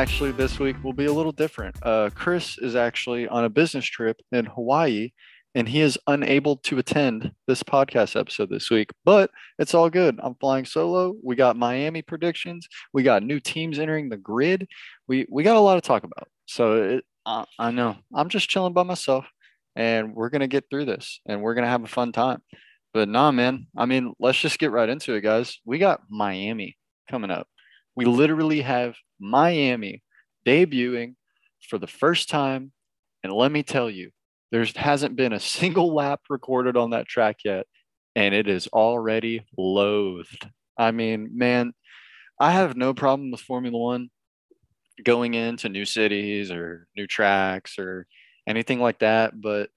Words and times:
Actually, 0.00 0.32
this 0.32 0.58
week 0.58 0.82
will 0.82 0.94
be 0.94 1.04
a 1.04 1.12
little 1.12 1.30
different. 1.30 1.76
Uh, 1.82 2.08
Chris 2.14 2.56
is 2.56 2.74
actually 2.74 3.28
on 3.28 3.44
a 3.44 3.50
business 3.50 3.84
trip 3.84 4.18
in 4.32 4.46
Hawaii, 4.46 5.10
and 5.54 5.68
he 5.68 5.82
is 5.82 5.98
unable 6.06 6.56
to 6.56 6.78
attend 6.78 7.32
this 7.46 7.62
podcast 7.62 8.18
episode 8.18 8.48
this 8.48 8.70
week. 8.70 8.88
But 9.04 9.30
it's 9.58 9.74
all 9.74 9.90
good. 9.90 10.18
I'm 10.22 10.36
flying 10.36 10.64
solo. 10.64 11.16
We 11.22 11.36
got 11.36 11.58
Miami 11.58 12.00
predictions. 12.00 12.66
We 12.94 13.02
got 13.02 13.22
new 13.22 13.40
teams 13.40 13.78
entering 13.78 14.08
the 14.08 14.16
grid. 14.16 14.66
We 15.06 15.26
we 15.30 15.42
got 15.42 15.58
a 15.58 15.60
lot 15.60 15.74
to 15.74 15.82
talk 15.82 16.02
about. 16.04 16.28
So 16.46 16.82
it, 16.82 17.04
I, 17.26 17.44
I 17.58 17.70
know 17.70 17.98
I'm 18.14 18.30
just 18.30 18.48
chilling 18.48 18.72
by 18.72 18.84
myself, 18.84 19.26
and 19.76 20.14
we're 20.14 20.30
gonna 20.30 20.48
get 20.48 20.64
through 20.70 20.86
this, 20.86 21.20
and 21.26 21.42
we're 21.42 21.54
gonna 21.54 21.66
have 21.66 21.84
a 21.84 21.86
fun 21.86 22.12
time. 22.12 22.40
But 22.94 23.10
nah, 23.10 23.32
man. 23.32 23.66
I 23.76 23.84
mean, 23.84 24.14
let's 24.18 24.40
just 24.40 24.58
get 24.58 24.72
right 24.72 24.88
into 24.88 25.12
it, 25.12 25.20
guys. 25.20 25.58
We 25.66 25.76
got 25.76 26.00
Miami 26.08 26.78
coming 27.10 27.30
up. 27.30 27.48
We 27.94 28.06
literally 28.06 28.62
have 28.62 28.94
Miami 29.20 30.02
debuting 30.46 31.14
for 31.68 31.78
the 31.78 31.86
first 31.86 32.28
time. 32.28 32.72
And 33.22 33.32
let 33.32 33.52
me 33.52 33.62
tell 33.62 33.90
you, 33.90 34.10
there 34.50 34.66
hasn't 34.76 35.16
been 35.16 35.32
a 35.32 35.40
single 35.40 35.94
lap 35.94 36.20
recorded 36.28 36.76
on 36.76 36.90
that 36.90 37.06
track 37.06 37.38
yet. 37.44 37.66
And 38.16 38.34
it 38.34 38.48
is 38.48 38.66
already 38.68 39.46
loathed. 39.56 40.48
I 40.76 40.90
mean, 40.90 41.30
man, 41.32 41.72
I 42.40 42.52
have 42.52 42.76
no 42.76 42.92
problem 42.94 43.30
with 43.30 43.40
Formula 43.40 43.78
One 43.78 44.10
going 45.04 45.34
into 45.34 45.68
new 45.68 45.84
cities 45.84 46.50
or 46.50 46.88
new 46.96 47.06
tracks 47.06 47.78
or 47.78 48.06
anything 48.48 48.80
like 48.80 48.98
that. 48.98 49.40
But 49.40 49.70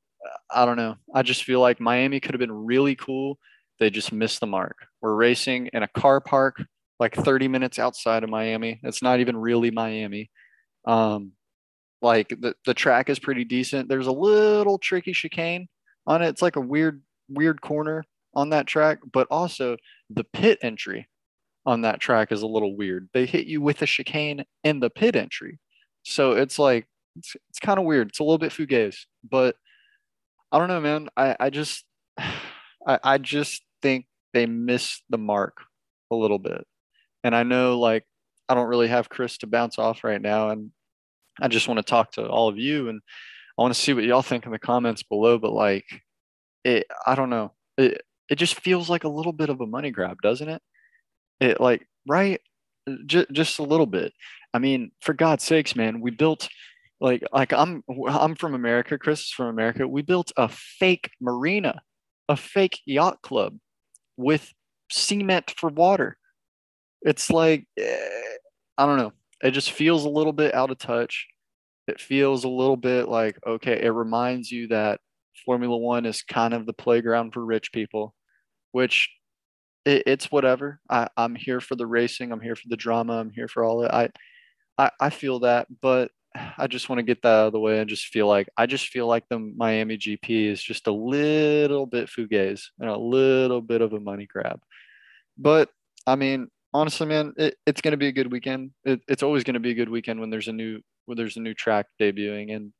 I 0.49 0.65
don't 0.65 0.77
know. 0.77 0.95
I 1.13 1.21
just 1.21 1.43
feel 1.43 1.59
like 1.59 1.79
Miami 1.79 2.19
could 2.19 2.33
have 2.33 2.39
been 2.39 2.65
really 2.65 2.95
cool. 2.95 3.37
They 3.79 3.89
just 3.89 4.11
missed 4.11 4.39
the 4.39 4.47
mark. 4.47 4.77
We're 5.01 5.15
racing 5.15 5.69
in 5.73 5.83
a 5.83 5.87
car 5.87 6.21
park 6.21 6.63
like 6.99 7.15
30 7.15 7.47
minutes 7.47 7.79
outside 7.79 8.23
of 8.23 8.29
Miami. 8.29 8.79
It's 8.83 9.01
not 9.01 9.19
even 9.19 9.37
really 9.37 9.71
Miami. 9.71 10.29
Um, 10.85 11.33
like 12.01 12.29
the, 12.29 12.55
the 12.65 12.73
track 12.73 13.09
is 13.09 13.19
pretty 13.19 13.45
decent. 13.45 13.89
There's 13.89 14.07
a 14.07 14.11
little 14.11 14.77
tricky 14.77 15.13
chicane 15.13 15.67
on 16.05 16.21
it. 16.21 16.27
It's 16.27 16.41
like 16.41 16.55
a 16.55 16.61
weird, 16.61 17.01
weird 17.29 17.61
corner 17.61 18.03
on 18.35 18.49
that 18.49 18.67
track, 18.67 18.99
but 19.11 19.27
also 19.31 19.77
the 20.09 20.23
pit 20.23 20.59
entry 20.61 21.07
on 21.65 21.81
that 21.81 21.99
track 21.99 22.31
is 22.31 22.41
a 22.41 22.47
little 22.47 22.75
weird. 22.75 23.09
They 23.13 23.25
hit 23.25 23.47
you 23.47 23.61
with 23.61 23.81
a 23.81 23.85
chicane 23.85 24.43
in 24.63 24.79
the 24.79 24.89
pit 24.89 25.15
entry. 25.15 25.59
So 26.03 26.33
it's 26.33 26.59
like, 26.59 26.87
it's, 27.15 27.35
it's 27.49 27.59
kind 27.59 27.79
of 27.79 27.85
weird. 27.85 28.09
It's 28.09 28.19
a 28.19 28.23
little 28.23 28.37
bit 28.37 28.51
fugazi, 28.51 29.05
but 29.29 29.55
I 30.51 30.59
don't 30.59 30.67
know, 30.67 30.81
man. 30.81 31.09
I, 31.15 31.35
I 31.39 31.49
just, 31.49 31.85
I, 32.17 32.99
I 33.03 33.17
just 33.17 33.63
think 33.81 34.05
they 34.33 34.45
missed 34.45 35.03
the 35.09 35.17
mark 35.17 35.57
a 36.11 36.15
little 36.15 36.39
bit. 36.39 36.65
And 37.23 37.35
I 37.35 37.43
know 37.43 37.79
like 37.79 38.05
I 38.49 38.53
don't 38.53 38.67
really 38.67 38.87
have 38.87 39.09
Chris 39.09 39.37
to 39.39 39.47
bounce 39.47 39.79
off 39.79 40.03
right 40.03 40.21
now. 40.21 40.49
And 40.49 40.71
I 41.41 41.47
just 41.47 41.67
want 41.67 41.77
to 41.79 41.83
talk 41.83 42.11
to 42.13 42.27
all 42.27 42.49
of 42.49 42.57
you 42.57 42.89
and 42.89 43.01
I 43.57 43.61
want 43.61 43.73
to 43.73 43.79
see 43.79 43.93
what 43.93 44.03
y'all 44.03 44.21
think 44.21 44.45
in 44.45 44.51
the 44.51 44.59
comments 44.59 45.03
below. 45.03 45.37
But 45.37 45.53
like 45.53 45.85
it 46.63 46.85
I 47.05 47.15
don't 47.15 47.29
know. 47.29 47.53
It 47.77 48.01
it 48.29 48.35
just 48.35 48.59
feels 48.59 48.89
like 48.89 49.03
a 49.03 49.09
little 49.09 49.33
bit 49.33 49.49
of 49.49 49.61
a 49.61 49.67
money 49.67 49.91
grab, 49.91 50.21
doesn't 50.21 50.49
it? 50.49 50.61
It 51.39 51.61
like 51.61 51.87
right 52.07 52.41
just 53.05 53.31
just 53.31 53.59
a 53.59 53.63
little 53.63 53.85
bit. 53.85 54.13
I 54.53 54.59
mean, 54.59 54.91
for 55.01 55.13
God's 55.13 55.43
sakes, 55.43 55.75
man, 55.75 56.01
we 56.01 56.11
built 56.11 56.47
like 56.99 57.23
like 57.31 57.53
I'm 57.53 57.83
I'm 58.07 58.35
from 58.35 58.53
America, 58.53 58.97
Chris 58.97 59.21
is 59.21 59.31
from 59.31 59.47
America. 59.47 59.87
We 59.87 60.01
built 60.01 60.31
a 60.37 60.49
fake 60.49 61.11
marina, 61.19 61.81
a 62.29 62.35
fake 62.35 62.79
yacht 62.85 63.21
club 63.21 63.57
with 64.17 64.51
cement 64.91 65.53
for 65.57 65.69
water 65.69 66.17
it's 67.03 67.29
like 67.29 67.67
eh, 67.77 68.09
I 68.77 68.85
don't 68.85 68.97
know. 68.97 69.13
It 69.41 69.51
just 69.51 69.71
feels 69.71 70.05
a 70.05 70.09
little 70.09 70.33
bit 70.33 70.53
out 70.55 70.71
of 70.71 70.77
touch. 70.77 71.27
It 71.87 71.99
feels 71.99 72.43
a 72.43 72.49
little 72.49 72.77
bit 72.77 73.07
like 73.07 73.37
okay. 73.45 73.81
It 73.81 73.89
reminds 73.89 74.51
you 74.51 74.67
that 74.69 75.01
Formula 75.45 75.77
One 75.77 76.05
is 76.05 76.23
kind 76.23 76.53
of 76.53 76.65
the 76.65 76.73
playground 76.73 77.33
for 77.33 77.45
rich 77.45 77.71
people, 77.71 78.15
which 78.71 79.09
it, 79.85 80.03
it's 80.05 80.31
whatever. 80.31 80.79
I, 80.89 81.09
I'm 81.17 81.35
here 81.35 81.59
for 81.59 81.75
the 81.75 81.87
racing. 81.87 82.31
I'm 82.31 82.41
here 82.41 82.55
for 82.55 82.69
the 82.69 82.77
drama. 82.77 83.19
I'm 83.19 83.31
here 83.31 83.47
for 83.47 83.63
all 83.63 83.83
it. 83.83 83.91
I, 83.91 84.09
I 84.77 84.91
I 84.99 85.09
feel 85.09 85.39
that, 85.41 85.67
but 85.81 86.11
I 86.57 86.67
just 86.67 86.89
want 86.89 86.99
to 86.99 87.03
get 87.03 87.21
that 87.21 87.29
out 87.29 87.47
of 87.47 87.53
the 87.53 87.59
way 87.59 87.79
and 87.79 87.89
just 87.89 88.07
feel 88.07 88.27
like 88.27 88.49
I 88.57 88.65
just 88.65 88.87
feel 88.87 89.07
like 89.07 89.25
the 89.29 89.39
Miami 89.39 89.97
GP 89.97 90.51
is 90.51 90.63
just 90.63 90.87
a 90.87 90.91
little 90.91 91.85
bit 91.85 92.07
fugazi 92.07 92.63
and 92.79 92.89
a 92.89 92.97
little 92.97 93.61
bit 93.61 93.81
of 93.81 93.93
a 93.93 93.99
money 93.99 94.25
grab. 94.25 94.61
But 95.37 95.69
I 96.07 96.15
mean, 96.15 96.49
honestly, 96.73 97.07
man, 97.07 97.33
it, 97.37 97.55
it's 97.65 97.81
going 97.81 97.91
to 97.91 97.97
be 97.97 98.07
a 98.07 98.11
good 98.11 98.31
weekend. 98.31 98.71
It, 98.83 99.01
it's 99.07 99.23
always 99.23 99.43
going 99.43 99.55
to 99.55 99.59
be 99.59 99.71
a 99.71 99.75
good 99.75 99.89
weekend 99.89 100.19
when 100.19 100.29
there's 100.29 100.47
a 100.47 100.53
new 100.53 100.81
when 101.05 101.17
there's 101.17 101.37
a 101.37 101.41
new 101.41 101.53
track 101.53 101.87
debuting, 101.99 102.55
and 102.55 102.71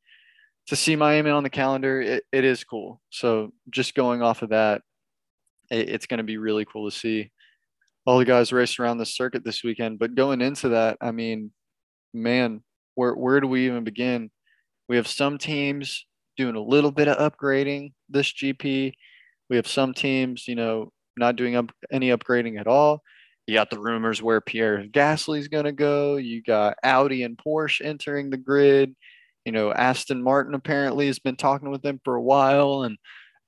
to 0.67 0.75
see 0.75 0.95
Miami 0.95 1.29
on 1.29 1.43
the 1.43 1.49
calendar, 1.49 2.01
it, 2.01 2.23
it 2.31 2.45
is 2.45 2.63
cool. 2.63 3.01
So 3.09 3.51
just 3.69 3.95
going 3.95 4.21
off 4.21 4.41
of 4.41 4.49
that, 4.49 4.81
it, 5.69 5.89
it's 5.89 6.05
going 6.05 6.19
to 6.19 6.23
be 6.23 6.37
really 6.37 6.65
cool 6.65 6.89
to 6.89 6.95
see 6.95 7.31
all 8.05 8.17
the 8.17 8.25
guys 8.25 8.53
race 8.53 8.79
around 8.79 8.97
the 8.97 9.05
circuit 9.05 9.43
this 9.43 9.63
weekend. 9.63 9.99
But 9.99 10.15
going 10.15 10.41
into 10.41 10.69
that, 10.69 10.97
I 11.01 11.11
mean, 11.11 11.51
man, 12.13 12.61
where 12.95 13.13
where 13.13 13.39
do 13.39 13.47
we 13.47 13.65
even 13.65 13.83
begin? 13.83 14.29
We 14.87 14.95
have 14.95 15.07
some 15.07 15.37
teams 15.37 16.05
doing 16.37 16.55
a 16.55 16.61
little 16.61 16.91
bit 16.91 17.07
of 17.07 17.31
upgrading 17.31 17.93
this 18.09 18.31
GP. 18.31 18.93
We 19.49 19.55
have 19.55 19.67
some 19.67 19.93
teams, 19.93 20.47
you 20.47 20.55
know, 20.55 20.91
not 21.17 21.35
doing 21.35 21.55
up 21.55 21.71
any 21.91 22.09
upgrading 22.09 22.59
at 22.59 22.67
all. 22.67 23.01
You 23.47 23.55
got 23.55 23.69
the 23.69 23.79
rumors 23.79 24.21
where 24.21 24.41
Pierre 24.41 24.85
Gasly's 24.85 25.47
going 25.47 25.65
to 25.65 25.71
go. 25.71 26.15
You 26.15 26.41
got 26.41 26.77
Audi 26.83 27.23
and 27.23 27.37
Porsche 27.37 27.83
entering 27.83 28.29
the 28.29 28.37
grid. 28.37 28.95
You 29.45 29.51
know, 29.51 29.73
Aston 29.73 30.23
Martin 30.23 30.53
apparently 30.53 31.07
has 31.07 31.19
been 31.19 31.35
talking 31.35 31.69
with 31.69 31.81
them 31.81 31.99
for 32.05 32.15
a 32.15 32.21
while 32.21 32.83
and 32.83 32.97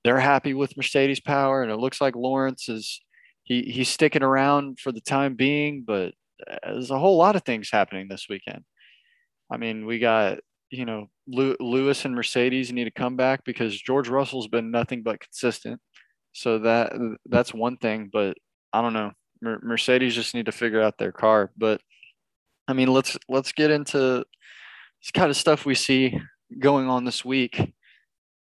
they're 0.03 0.19
happy 0.19 0.53
with 0.53 0.75
Mercedes 0.75 1.21
power. 1.21 1.63
And 1.63 1.71
it 1.71 1.77
looks 1.77 2.01
like 2.01 2.15
Lawrence 2.15 2.67
is 2.67 3.01
he 3.45 3.61
he's 3.63 3.89
sticking 3.89 4.23
around 4.23 4.79
for 4.79 4.91
the 4.91 5.01
time 5.01 5.35
being, 5.35 5.83
but 5.85 6.13
uh, 6.49 6.57
there's 6.65 6.91
a 6.91 6.99
whole 6.99 7.17
lot 7.17 7.35
of 7.35 7.43
things 7.43 7.69
happening 7.71 8.07
this 8.07 8.27
weekend. 8.29 8.63
I 9.51 9.57
mean, 9.57 9.85
we 9.85 9.99
got 9.99 10.39
you 10.71 10.85
know 10.85 11.09
Lewis 11.27 12.05
and 12.05 12.15
Mercedes 12.15 12.73
need 12.73 12.85
to 12.85 12.91
come 12.91 13.15
back 13.15 13.45
because 13.45 13.79
George 13.79 14.09
Russell's 14.09 14.47
been 14.47 14.71
nothing 14.71 15.03
but 15.03 15.19
consistent. 15.19 15.79
So 16.33 16.59
that 16.59 16.93
that's 17.27 17.53
one 17.53 17.77
thing, 17.77 18.09
but 18.11 18.37
I 18.73 18.81
don't 18.81 18.93
know. 18.93 19.11
Mercedes 19.41 20.15
just 20.15 20.33
need 20.33 20.45
to 20.45 20.51
figure 20.51 20.81
out 20.81 20.97
their 20.97 21.11
car. 21.11 21.51
But 21.57 21.81
I 22.67 22.73
mean, 22.73 22.87
let's 22.87 23.17
let's 23.29 23.51
get 23.51 23.71
into 23.71 24.23
this 25.01 25.11
kind 25.13 25.29
of 25.29 25.37
stuff 25.37 25.65
we 25.65 25.75
see 25.75 26.19
going 26.59 26.87
on 26.87 27.05
this 27.05 27.23
week. 27.23 27.73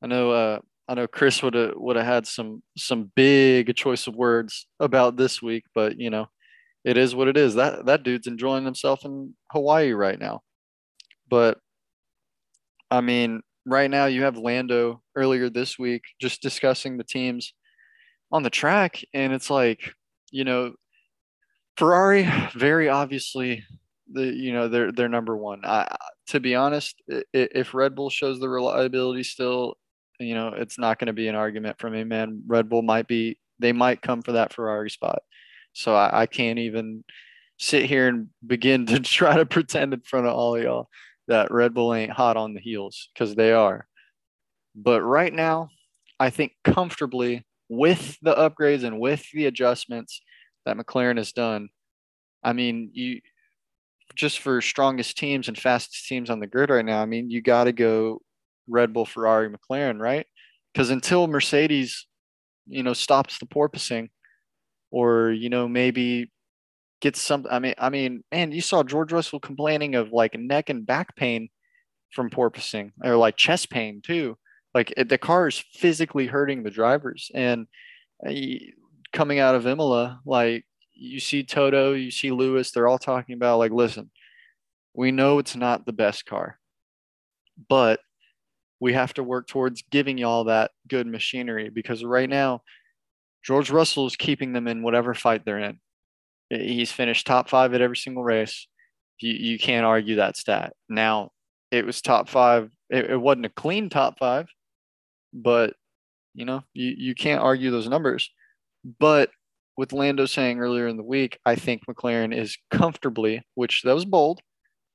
I 0.03 0.07
know 0.07 0.31
uh, 0.31 0.59
I 0.89 0.95
know 0.95 1.07
Chris 1.07 1.43
would 1.43 1.55
have 1.55 1.75
would 1.77 1.97
have 1.97 2.07
had 2.07 2.27
some 2.27 2.63
some 2.77 3.11
big 3.15 3.75
choice 3.77 4.07
of 4.07 4.17
words 4.17 4.67
about 4.81 5.17
this 5.17 5.43
week, 5.43 5.65
but 5.75 5.99
you 5.99 6.11
know, 6.11 6.27
it 6.85 6.97
is 6.97 7.15
what 7.15 7.29
it 7.29 7.37
is. 7.37 7.55
That 7.55 7.87
that 7.87 8.03
dude's 8.03 8.27
enjoying 8.27 8.65
himself 8.65 9.05
in 9.05 9.35
Hawaii 9.53 9.93
right 9.93 10.19
now. 10.19 10.41
But 11.29 11.59
I 12.91 13.03
mean, 13.03 13.43
right 13.67 13.91
now 13.91 14.07
you 14.07 14.23
have 14.23 14.39
Lando 14.39 15.03
earlier 15.15 15.51
this 15.51 15.79
week 15.79 16.03
just 16.21 16.41
discussing 16.43 16.97
the 16.97 17.05
teams 17.05 17.53
on 18.33 18.43
the 18.43 18.51
track, 18.51 19.03
and 19.15 19.33
it's 19.33 19.51
like, 19.51 19.93
you 20.31 20.45
know, 20.45 20.75
Ferrari, 21.77 22.29
very 22.55 22.89
obviously, 22.89 23.65
the 24.13 24.25
you 24.25 24.53
know 24.53 24.69
they're 24.69 24.93
they're 24.93 25.09
number 25.09 25.37
one. 25.37 25.61
I, 25.65 25.87
to 26.29 26.41
be 26.41 26.55
honest, 26.55 27.01
if 27.33 27.75
Red 27.75 27.95
Bull 27.95 28.11
shows 28.11 28.41
the 28.41 28.49
reliability 28.49 29.23
still, 29.23 29.75
you 30.19 30.35
know 30.35 30.49
it's 30.49 30.79
not 30.79 30.99
going 30.99 31.07
to 31.07 31.13
be 31.13 31.29
an 31.29 31.35
argument 31.35 31.79
for 31.79 31.91
me, 31.91 32.05
man. 32.05 32.43
Red 32.47 32.69
Bull 32.69 32.83
might 32.83 33.07
be 33.07 33.39
they 33.59 33.73
might 33.73 34.03
come 34.03 34.23
for 34.23 34.33
that 34.33 34.53
Ferrari 34.53 34.91
spot, 34.91 35.21
so 35.73 35.95
I, 35.95 36.23
I 36.23 36.27
can't 36.27 36.59
even 36.59 37.05
sit 37.59 37.87
here 37.87 38.09
and 38.09 38.29
begin 38.47 38.87
to 38.87 39.01
try 39.01 39.37
to 39.37 39.47
pretend 39.47 39.95
in 39.95 40.01
front 40.01 40.27
of 40.27 40.35
all 40.35 40.59
y'all 40.59 40.89
that 41.29 41.51
Red 41.51 41.75
Bull 41.75 41.95
ain't 41.95 42.13
hot 42.13 42.37
on 42.37 42.55
the 42.55 42.61
heels 42.61 43.11
because 43.13 43.35
they 43.35 43.53
are. 43.53 43.87
But 44.75 45.03
right 45.03 45.33
now, 45.33 45.69
I 46.19 46.31
think 46.31 46.53
comfortably 46.65 47.45
with 47.69 48.17
the 48.23 48.35
upgrades 48.35 48.85
and 48.85 48.99
with 48.99 49.25
the 49.33 49.47
adjustments 49.47 50.21
that 50.65 50.77
McLaren 50.77 51.19
has 51.19 51.33
done. 51.33 51.69
I 52.43 52.53
mean, 52.53 52.91
you 52.93 53.21
just 54.15 54.41
for 54.41 54.61
strongest 54.61 55.17
teams 55.19 55.49
and 55.49 55.59
fastest 55.59 56.07
teams 56.07 56.31
on 56.31 56.41
the 56.41 56.47
grid 56.47 56.71
right 56.71 56.85
now, 56.85 57.03
I 57.03 57.07
mean, 57.07 57.31
you 57.31 57.43
got 57.43 57.65
to 57.65 57.73
go 57.73 58.21
Red 58.67 58.93
Bull, 58.93 59.07
Ferrari, 59.07 59.51
McLaren, 59.51 60.01
right? 60.01 60.27
Because 60.73 60.91
until 60.91 61.27
Mercedes, 61.27 62.07
you 62.67 62.83
know, 62.83 62.93
stops 62.93 63.39
the 63.39 63.47
porpoising, 63.47 64.09
or 64.91 65.31
you 65.31 65.49
know, 65.49 65.69
maybe 65.69 66.31
gets 67.01 67.21
some. 67.21 67.47
I 67.51 67.59
mean, 67.59 67.75
I 67.79 67.91
mean, 67.91 68.23
man, 68.33 68.53
you 68.53 68.61
saw 68.61 68.83
George 68.83 69.13
Russell 69.13 69.41
complaining 69.41 69.95
of 69.95 70.13
like 70.13 70.39
neck 70.39 70.69
and 70.71 70.87
back 70.87 71.17
pain 71.17 71.49
from 72.13 72.31
porpoising, 72.31 72.93
or 73.03 73.17
like 73.17 73.37
chest 73.37 73.71
pain 73.71 74.01
too. 74.05 74.37
Like 74.79 74.95
it, 74.97 75.09
the 75.09 75.19
car 75.19 75.49
is 75.49 75.59
physically 75.59 76.29
hurting 76.29 76.63
the 76.63 76.71
drivers, 76.71 77.33
and 77.35 77.67
uh, 78.25 78.33
coming 79.13 79.41
out 79.41 79.57
of 79.57 79.67
Imola, 79.67 80.21
like 80.25 80.65
you 80.95 81.19
see 81.19 81.43
Toto, 81.43 81.95
you 81.95 82.13
see 82.13 82.31
Lewis, 82.31 82.71
they're 82.71 82.87
all 82.87 82.97
talking 82.97 83.35
about 83.35 83.59
like, 83.59 83.73
listen, 83.73 84.09
we 84.95 85.11
know 85.11 85.41
it's 85.41 85.57
not 85.57 85.85
the 85.85 85.93
best 85.93 86.27
car, 86.27 86.61
but 87.69 87.99
we 88.79 88.93
have 88.93 89.13
to 89.15 89.25
work 89.25 89.49
towards 89.49 89.83
giving 89.91 90.17
y'all 90.17 90.45
that 90.45 90.71
good 90.87 91.09
machinery 91.09 91.71
because 91.71 92.05
right 92.05 92.31
now, 92.31 92.63
George 93.43 93.71
Russell 93.71 94.07
is 94.07 94.15
keeping 94.15 94.53
them 94.53 94.69
in 94.69 94.85
whatever 94.85 95.13
fight 95.13 95.45
they're 95.45 95.59
in. 95.59 95.81
He's 96.51 96.93
finished 96.93 97.27
top 97.27 97.49
five 97.49 97.75
at 97.75 97.81
every 97.81 97.97
single 97.97 98.23
race. 98.23 98.69
You, 99.19 99.33
you 99.33 99.59
can't 99.59 99.85
argue 99.85 100.15
that 100.17 100.37
stat. 100.37 100.75
Now, 100.89 101.33
it 101.73 101.85
was 101.85 102.01
top 102.01 102.29
five. 102.29 102.71
It, 102.91 103.11
it 103.11 103.21
wasn't 103.21 103.47
a 103.47 103.51
clean 103.51 103.91
top 103.91 104.21
five, 104.21 104.47
but 105.33 105.75
you 106.35 106.45
know, 106.45 106.63
you, 106.73 106.95
you 106.97 107.15
can't 107.15 107.43
argue 107.43 107.71
those 107.71 107.89
numbers. 107.89 108.31
But 109.01 109.31
with 109.77 109.93
Lando 109.93 110.27
saying 110.27 110.61
earlier 110.61 110.87
in 110.87 110.97
the 110.97 111.03
week, 111.03 111.39
I 111.45 111.57
think 111.57 111.83
McLaren 111.87 112.37
is 112.37 112.57
comfortably, 112.71 113.43
which 113.55 113.83
that 113.83 113.95
was 113.95 114.05
bold, 114.05 114.41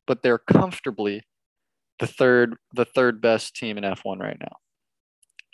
but 0.08 0.22
they're 0.22 0.38
comfortably 0.40 1.24
the 2.00 2.08
third 2.08 2.56
the 2.74 2.86
third 2.86 3.22
best 3.22 3.56
team 3.56 3.78
in 3.78 3.84
F1 3.84 4.20
right 4.20 4.38
now. 4.40 4.58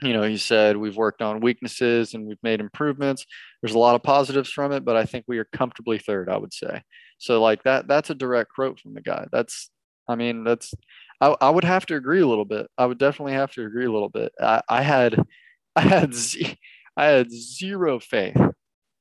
You 0.01 0.13
know, 0.13 0.23
he 0.23 0.37
said 0.37 0.77
we've 0.77 0.95
worked 0.95 1.21
on 1.21 1.41
weaknesses 1.41 2.13
and 2.13 2.25
we've 2.25 2.41
made 2.41 2.61
improvements. 2.61 3.25
There's 3.61 3.75
a 3.75 3.79
lot 3.79 3.95
of 3.95 4.03
positives 4.03 4.49
from 4.49 4.71
it, 4.71 4.85
but 4.85 4.95
I 4.95 5.05
think 5.05 5.25
we 5.27 5.39
are 5.39 5.47
comfortably 5.51 5.97
third, 5.97 6.29
I 6.29 6.37
would 6.37 6.53
say. 6.53 6.83
So 7.17 7.41
like 7.41 7.63
that 7.63 7.87
that's 7.87 8.09
a 8.09 8.15
direct 8.15 8.51
quote 8.53 8.79
from 8.79 8.93
the 8.93 9.01
guy. 9.01 9.27
That's 9.31 9.69
I 10.07 10.15
mean, 10.15 10.43
that's 10.43 10.73
I, 11.21 11.35
I 11.41 11.49
would 11.49 11.63
have 11.63 11.85
to 11.87 11.95
agree 11.95 12.21
a 12.21 12.27
little 12.27 12.45
bit. 12.45 12.67
I 12.77 12.85
would 12.85 12.97
definitely 12.97 13.33
have 13.33 13.51
to 13.53 13.65
agree 13.65 13.85
a 13.85 13.91
little 13.91 14.09
bit. 14.09 14.31
I, 14.39 14.61
I 14.69 14.81
had 14.81 15.21
I 15.75 15.81
had 15.81 16.13
z- 16.13 16.57
I 16.97 17.05
had 17.07 17.31
zero 17.31 17.99
faith 17.99 18.37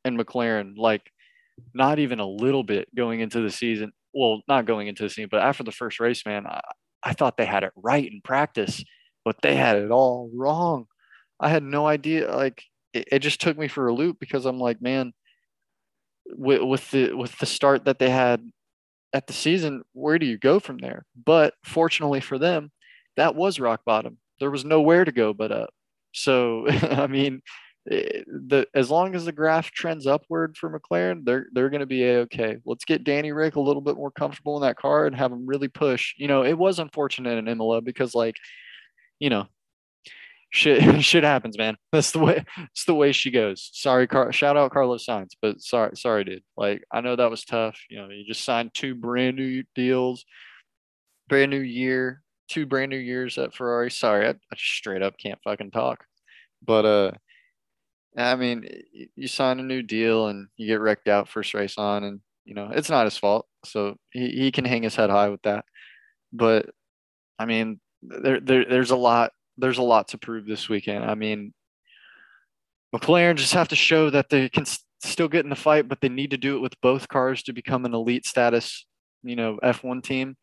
in 0.04 0.18
McLaren, 0.18 0.74
like 0.76 1.10
not 1.74 1.98
even 1.98 2.20
a 2.20 2.26
little 2.28 2.64
bit 2.64 2.88
going 2.94 3.20
into 3.20 3.40
the 3.40 3.50
season. 3.50 3.92
Well, 4.14 4.42
not 4.48 4.66
going 4.66 4.88
into 4.88 5.04
the 5.04 5.10
season, 5.10 5.28
but 5.30 5.42
after 5.42 5.64
the 5.64 5.72
first 5.72 6.00
race, 6.00 6.24
man, 6.26 6.46
I, 6.46 6.60
I 7.04 7.12
thought 7.14 7.36
they 7.36 7.46
had 7.46 7.64
it 7.64 7.72
right 7.76 8.04
in 8.04 8.20
practice, 8.24 8.84
but 9.24 9.36
they 9.42 9.56
had 9.56 9.76
it 9.78 9.90
all 9.90 10.30
wrong. 10.34 10.86
I 11.40 11.48
had 11.50 11.62
no 11.64 11.86
idea. 11.86 12.34
Like 12.34 12.64
it, 12.94 13.08
it 13.12 13.18
just 13.20 13.40
took 13.40 13.58
me 13.58 13.68
for 13.68 13.88
a 13.88 13.94
loop 13.94 14.18
because 14.20 14.46
I'm 14.46 14.60
like, 14.60 14.82
man, 14.82 15.12
with, 16.36 16.62
with 16.62 16.90
the 16.90 17.12
with 17.14 17.36
the 17.38 17.46
start 17.46 17.84
that 17.84 17.98
they 17.98 18.10
had 18.10 18.42
at 19.12 19.26
the 19.26 19.32
season, 19.32 19.82
where 19.92 20.18
do 20.18 20.26
you 20.26 20.38
go 20.38 20.60
from 20.60 20.78
there? 20.78 21.04
But 21.24 21.54
fortunately 21.64 22.20
for 22.20 22.38
them, 22.38 22.70
that 23.16 23.34
was 23.34 23.60
rock 23.60 23.82
bottom. 23.84 24.18
There 24.40 24.50
was 24.50 24.64
nowhere 24.64 25.04
to 25.04 25.12
go 25.12 25.32
but 25.32 25.52
up. 25.52 25.70
So 26.12 26.68
I 26.68 27.06
mean, 27.06 27.42
Eh, 27.90 28.22
the 28.26 28.66
as 28.74 28.90
long 28.90 29.14
as 29.14 29.24
the 29.24 29.32
graph 29.32 29.70
trends 29.70 30.06
upward 30.06 30.56
for 30.56 30.70
McLaren, 30.70 31.24
they're 31.24 31.46
they're 31.52 31.70
going 31.70 31.80
to 31.80 31.86
be 31.86 32.04
a 32.04 32.18
okay. 32.20 32.58
Let's 32.64 32.84
get 32.84 33.04
Danny 33.04 33.32
Ric 33.32 33.56
a 33.56 33.60
little 33.60 33.82
bit 33.82 33.96
more 33.96 34.10
comfortable 34.10 34.56
in 34.56 34.62
that 34.62 34.76
car 34.76 35.06
and 35.06 35.16
have 35.16 35.32
him 35.32 35.46
really 35.46 35.68
push. 35.68 36.14
You 36.18 36.28
know, 36.28 36.44
it 36.44 36.58
was 36.58 36.78
unfortunate 36.78 37.38
in 37.38 37.48
Imola 37.48 37.80
because 37.80 38.14
like, 38.14 38.36
you 39.20 39.30
know, 39.30 39.46
shit 40.50 41.02
shit 41.04 41.24
happens, 41.24 41.58
man. 41.58 41.76
That's 41.92 42.10
the 42.10 42.18
way 42.18 42.44
it's 42.72 42.84
the 42.84 42.94
way 42.94 43.12
she 43.12 43.30
goes. 43.30 43.70
Sorry, 43.72 44.06
Car- 44.06 44.32
shout 44.32 44.56
out 44.56 44.72
Carlos 44.72 45.06
Sainz, 45.06 45.30
but 45.40 45.60
sorry, 45.60 45.96
sorry, 45.96 46.24
dude. 46.24 46.42
Like 46.56 46.82
I 46.92 47.00
know 47.00 47.16
that 47.16 47.30
was 47.30 47.44
tough. 47.44 47.78
You 47.90 47.98
know, 47.98 48.08
you 48.08 48.24
just 48.26 48.44
signed 48.44 48.72
two 48.74 48.94
brand 48.94 49.36
new 49.36 49.64
deals, 49.74 50.24
brand 51.28 51.50
new 51.50 51.60
year, 51.60 52.22
two 52.48 52.66
brand 52.66 52.90
new 52.90 52.98
years 52.98 53.38
at 53.38 53.54
Ferrari. 53.54 53.90
Sorry, 53.90 54.26
I, 54.26 54.30
I 54.30 54.56
straight 54.56 55.02
up 55.02 55.14
can't 55.18 55.38
fucking 55.44 55.70
talk. 55.70 56.04
But 56.64 56.84
uh 56.84 57.12
I 58.16 58.34
mean, 58.34 58.68
you 59.14 59.28
sign 59.28 59.60
a 59.60 59.62
new 59.62 59.82
deal 59.82 60.26
and 60.26 60.48
you 60.56 60.66
get 60.66 60.80
wrecked 60.80 61.06
out 61.08 61.28
first 61.28 61.54
race 61.54 61.78
on, 61.78 62.02
and 62.04 62.20
you 62.44 62.54
know 62.54 62.70
it's 62.72 62.90
not 62.90 63.04
his 63.04 63.16
fault, 63.18 63.46
so 63.64 63.96
he, 64.10 64.30
he 64.30 64.50
can 64.52 64.64
hang 64.64 64.82
his 64.82 64.96
head 64.96 65.10
high 65.10 65.28
with 65.28 65.42
that. 65.42 65.64
But 66.32 66.66
I 67.38 67.44
mean, 67.46 67.80
there, 68.02 68.40
there 68.40 68.64
there's 68.64 68.90
a 68.90 68.96
lot 68.96 69.32
there's 69.58 69.78
a 69.78 69.82
lot 69.82 70.08
to 70.08 70.18
prove 70.18 70.46
this 70.46 70.68
weekend. 70.68 71.04
I 71.04 71.14
mean, 71.14 71.52
McLaren 72.94 73.36
just 73.36 73.54
have 73.54 73.68
to 73.68 73.76
show 73.76 74.10
that 74.10 74.30
they 74.30 74.48
can 74.48 74.64
still 75.00 75.28
get 75.28 75.44
in 75.44 75.50
the 75.50 75.56
fight, 75.56 75.88
but 75.88 76.00
they 76.00 76.08
need 76.08 76.30
to 76.30 76.38
do 76.38 76.56
it 76.56 76.60
with 76.60 76.80
both 76.80 77.08
cars 77.08 77.42
to 77.44 77.52
become 77.52 77.84
an 77.84 77.94
elite 77.94 78.26
status, 78.26 78.86
you 79.22 79.36
know, 79.36 79.58
F1 79.62 80.02
team. 80.02 80.36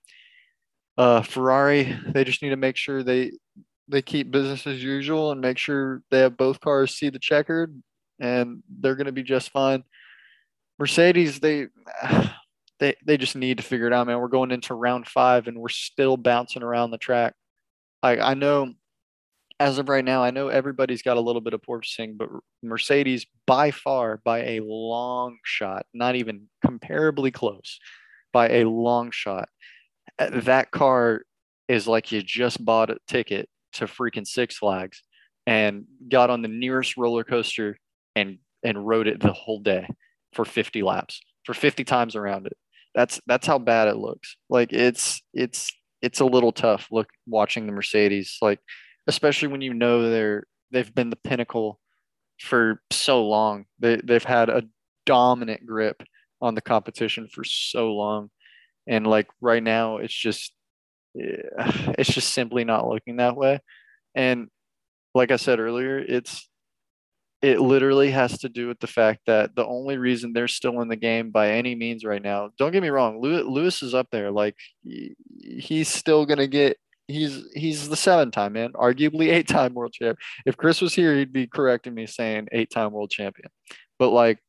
Uh, 0.97 1.21
Ferrari, 1.21 1.97
they 2.07 2.23
just 2.23 2.41
need 2.41 2.49
to 2.49 2.55
make 2.55 2.77
sure 2.77 3.03
they 3.03 3.31
they 3.87 4.01
keep 4.01 4.31
business 4.31 4.65
as 4.65 4.83
usual 4.83 5.31
and 5.31 5.41
make 5.41 5.57
sure 5.59 6.01
they 6.09 6.19
have 6.19 6.37
both 6.37 6.59
cars 6.59 6.97
see 6.97 7.09
the 7.09 7.19
checkered 7.19 7.83
and 8.19 8.63
they're 8.79 8.95
going 8.95 9.05
to 9.05 9.11
be 9.11 9.21
just 9.21 9.51
fine. 9.51 9.83
Mercedes, 10.79 11.39
they 11.39 11.67
they 12.79 12.95
they 13.05 13.17
just 13.17 13.35
need 13.35 13.57
to 13.57 13.63
figure 13.63 13.87
it 13.87 13.93
out, 13.93 14.07
man. 14.07 14.19
We're 14.19 14.27
going 14.27 14.51
into 14.51 14.73
round 14.73 15.07
five 15.07 15.47
and 15.47 15.57
we're 15.57 15.69
still 15.69 16.17
bouncing 16.17 16.63
around 16.63 16.91
the 16.91 16.97
track. 16.97 17.33
Like 18.01 18.19
I 18.19 18.33
know 18.33 18.73
as 19.59 19.77
of 19.77 19.87
right 19.89 20.03
now, 20.03 20.23
I 20.23 20.31
know 20.31 20.49
everybody's 20.49 21.01
got 21.01 21.17
a 21.17 21.21
little 21.21 21.41
bit 21.41 21.53
of 21.53 21.61
porpoising, 21.61 22.17
but 22.17 22.29
Mercedes 22.61 23.25
by 23.47 23.71
far, 23.71 24.21
by 24.23 24.39
a 24.39 24.59
long 24.61 25.37
shot, 25.43 25.85
not 25.93 26.15
even 26.15 26.47
comparably 26.65 27.33
close, 27.33 27.79
by 28.33 28.49
a 28.49 28.63
long 28.65 29.11
shot, 29.11 29.47
uh, 30.19 30.29
that 30.41 30.71
car 30.71 31.21
is 31.67 31.87
like 31.87 32.11
you 32.11 32.21
just 32.21 32.63
bought 32.63 32.89
a 32.89 32.97
ticket 33.07 33.49
to 33.73 33.85
freaking 33.85 34.27
Six 34.27 34.57
Flags 34.57 35.03
and 35.47 35.85
got 36.09 36.29
on 36.29 36.41
the 36.41 36.47
nearest 36.47 36.97
roller 36.97 37.23
coaster 37.23 37.77
and 38.15 38.39
and 38.63 38.85
rode 38.87 39.07
it 39.07 39.19
the 39.19 39.33
whole 39.33 39.59
day 39.59 39.87
for 40.33 40.43
50 40.43 40.81
laps 40.81 41.21
for 41.45 41.53
50 41.53 41.83
times 41.83 42.15
around 42.15 42.47
it. 42.47 42.57
That's 42.93 43.21
that's 43.27 43.47
how 43.47 43.59
bad 43.59 43.87
it 43.87 43.97
looks. 43.97 44.37
Like 44.49 44.73
it's 44.73 45.21
it's 45.33 45.71
it's 46.01 46.19
a 46.19 46.25
little 46.25 46.51
tough 46.51 46.87
look 46.91 47.09
watching 47.27 47.65
the 47.65 47.71
mercedes. 47.71 48.37
Like 48.41 48.59
especially 49.07 49.47
when 49.47 49.61
you 49.61 49.73
know 49.73 50.09
they're 50.09 50.43
they've 50.71 50.93
been 50.93 51.09
the 51.09 51.15
pinnacle 51.15 51.79
for 52.39 52.81
so 52.91 53.25
long 53.25 53.65
they, 53.79 53.95
they've 54.03 54.23
had 54.23 54.49
a 54.49 54.63
dominant 55.05 55.65
grip 55.65 56.03
on 56.41 56.53
the 56.55 56.61
competition 56.61 57.27
for 57.31 57.43
so 57.43 57.93
long 57.93 58.29
and 58.87 59.07
like 59.07 59.27
right 59.41 59.63
now 59.63 59.97
it's 59.97 60.13
just 60.13 60.53
it's 61.15 62.13
just 62.13 62.33
simply 62.33 62.63
not 62.63 62.87
looking 62.87 63.17
that 63.17 63.35
way. 63.35 63.59
And 64.13 64.49
like 65.13 65.31
I 65.31 65.37
said 65.37 65.59
earlier, 65.59 65.97
it's 65.97 66.49
it 67.41 67.59
literally 67.59 68.11
has 68.11 68.39
to 68.39 68.49
do 68.49 68.67
with 68.67 68.79
the 68.79 68.87
fact 68.87 69.21
that 69.27 69.55
the 69.55 69.65
only 69.65 69.97
reason 69.97 70.33
they're 70.33 70.47
still 70.47 70.81
in 70.81 70.87
the 70.87 70.95
game 70.95 71.31
by 71.31 71.51
any 71.51 71.75
means 71.75 72.03
right 72.03 72.21
now. 72.21 72.49
Don't 72.57 72.71
get 72.71 72.81
me 72.81 72.89
wrong, 72.89 73.21
Lewis 73.21 73.83
is 73.83 73.93
up 73.93 74.07
there. 74.11 74.31
Like 74.31 74.55
he's 75.39 75.87
still 75.87 76.25
gonna 76.25 76.47
get. 76.47 76.77
He's 77.07 77.45
he's 77.53 77.87
the 77.87 77.95
seven 77.95 78.31
time 78.31 78.53
man, 78.53 78.71
arguably 78.73 79.31
eight 79.31 79.47
time 79.47 79.73
world 79.73 79.93
champ. 79.93 80.17
If 80.45 80.57
Chris 80.57 80.81
was 80.81 80.93
here, 80.93 81.15
he'd 81.15 81.33
be 81.33 81.47
correcting 81.47 81.93
me 81.93 82.07
saying 82.07 82.47
eight 82.51 82.71
time 82.71 82.91
world 82.91 83.11
champion. 83.11 83.49
But 83.99 84.09
like, 84.09 84.39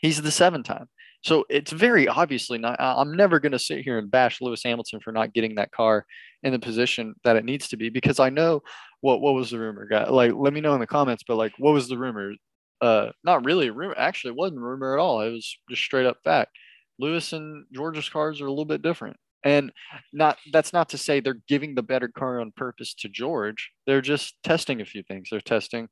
he's 0.00 0.20
the 0.20 0.30
seven 0.30 0.62
time. 0.62 0.88
So 1.24 1.44
it's 1.48 1.70
very 1.70 2.08
obviously 2.08 2.58
not. 2.58 2.76
I'm 2.80 3.14
never 3.14 3.38
going 3.38 3.52
to 3.52 3.58
sit 3.58 3.82
here 3.84 3.98
and 3.98 4.10
bash 4.10 4.40
Lewis 4.40 4.62
Hamilton 4.64 5.00
for 5.00 5.12
not 5.12 5.32
getting 5.32 5.54
that 5.54 5.70
car 5.70 6.04
in 6.42 6.52
the 6.52 6.58
position 6.58 7.14
that 7.24 7.36
it 7.36 7.44
needs 7.44 7.68
to 7.68 7.76
be 7.76 7.90
because 7.90 8.18
I 8.18 8.28
know 8.28 8.62
what 9.00 9.20
what 9.20 9.34
was 9.34 9.50
the 9.50 9.58
rumor. 9.58 9.86
Guy, 9.86 10.04
like 10.08 10.32
let 10.34 10.52
me 10.52 10.60
know 10.60 10.74
in 10.74 10.80
the 10.80 10.86
comments. 10.86 11.22
But 11.26 11.36
like, 11.36 11.52
what 11.58 11.72
was 11.74 11.88
the 11.88 11.98
rumor? 11.98 12.32
Uh, 12.80 13.10
not 13.22 13.44
really 13.44 13.68
a 13.68 13.72
rumor. 13.72 13.94
Actually, 13.96 14.32
it 14.32 14.36
wasn't 14.36 14.58
a 14.58 14.64
rumor 14.64 14.94
at 14.94 15.00
all. 15.00 15.20
It 15.20 15.30
was 15.30 15.58
just 15.70 15.82
straight 15.82 16.06
up 16.06 16.18
fact. 16.24 16.50
Lewis 16.98 17.32
and 17.32 17.66
George's 17.72 18.08
cars 18.08 18.40
are 18.40 18.46
a 18.46 18.50
little 18.50 18.64
bit 18.64 18.82
different. 18.82 19.16
And 19.44 19.72
not 20.12 20.38
that's 20.52 20.72
not 20.72 20.88
to 20.90 20.98
say 20.98 21.18
they're 21.18 21.42
giving 21.48 21.74
the 21.74 21.82
better 21.82 22.08
car 22.08 22.40
on 22.40 22.52
purpose 22.56 22.94
to 23.00 23.08
George. 23.08 23.70
They're 23.86 24.00
just 24.00 24.36
testing 24.44 24.80
a 24.80 24.84
few 24.84 25.02
things. 25.02 25.28
They're 25.30 25.40
testing 25.40 25.88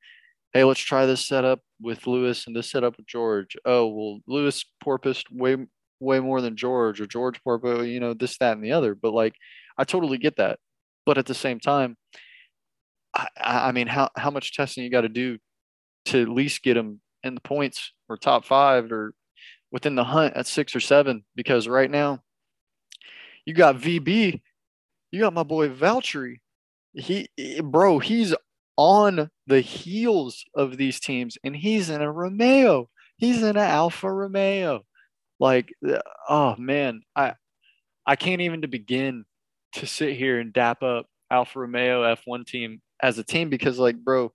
hey, 0.52 0.64
let's 0.64 0.80
try 0.80 1.06
this 1.06 1.26
setup 1.26 1.60
with 1.80 2.06
Lewis 2.06 2.46
and 2.46 2.56
this 2.56 2.70
setup 2.70 2.96
with 2.96 3.06
George. 3.06 3.56
Oh, 3.64 3.86
well, 3.86 4.18
Lewis 4.26 4.64
porpoised 4.84 5.26
way 5.30 5.56
way 6.00 6.18
more 6.18 6.40
than 6.40 6.56
George, 6.56 7.00
or 7.00 7.06
George 7.06 7.42
porpoise, 7.44 7.88
you 7.88 8.00
know, 8.00 8.14
this, 8.14 8.38
that, 8.38 8.56
and 8.56 8.64
the 8.64 8.72
other. 8.72 8.94
But 8.94 9.12
like, 9.12 9.34
I 9.76 9.84
totally 9.84 10.16
get 10.18 10.36
that. 10.36 10.58
But 11.04 11.18
at 11.18 11.26
the 11.26 11.34
same 11.34 11.60
time, 11.60 11.96
I, 13.14 13.28
I 13.36 13.72
mean, 13.72 13.86
how 13.86 14.10
how 14.16 14.30
much 14.30 14.54
testing 14.54 14.84
you 14.84 14.90
got 14.90 15.02
to 15.02 15.08
do 15.08 15.38
to 16.06 16.22
at 16.22 16.28
least 16.28 16.62
get 16.62 16.74
them 16.74 17.00
in 17.22 17.34
the 17.34 17.40
points 17.40 17.92
or 18.08 18.16
top 18.16 18.44
five 18.44 18.90
or 18.92 19.14
within 19.70 19.94
the 19.94 20.04
hunt 20.04 20.36
at 20.36 20.46
six 20.46 20.74
or 20.74 20.80
seven? 20.80 21.24
Because 21.36 21.68
right 21.68 21.90
now, 21.90 22.22
you 23.50 23.54
got 23.56 23.78
VB, 23.78 24.40
you 25.10 25.20
got 25.20 25.34
my 25.34 25.42
boy 25.42 25.70
Valtteri. 25.70 26.36
He, 26.92 27.28
bro, 27.60 27.98
he's 27.98 28.32
on 28.76 29.28
the 29.48 29.60
heels 29.60 30.44
of 30.54 30.76
these 30.76 31.00
teams, 31.00 31.36
and 31.42 31.56
he's 31.56 31.90
in 31.90 32.00
a 32.00 32.12
Romeo. 32.12 32.88
He's 33.16 33.42
in 33.42 33.48
an 33.48 33.56
Alfa 33.56 34.08
Romeo. 34.08 34.82
Like, 35.40 35.72
uh, 35.84 35.98
oh 36.28 36.54
man, 36.58 37.02
I 37.16 37.34
I 38.06 38.14
can't 38.14 38.40
even 38.40 38.62
to 38.62 38.68
begin 38.68 39.24
to 39.72 39.86
sit 39.86 40.16
here 40.16 40.38
and 40.38 40.52
dap 40.52 40.84
up 40.84 41.06
Alfa 41.28 41.58
Romeo 41.58 42.02
F1 42.14 42.46
team 42.46 42.80
as 43.02 43.18
a 43.18 43.24
team 43.24 43.50
because, 43.50 43.80
like, 43.80 43.96
bro, 43.96 44.32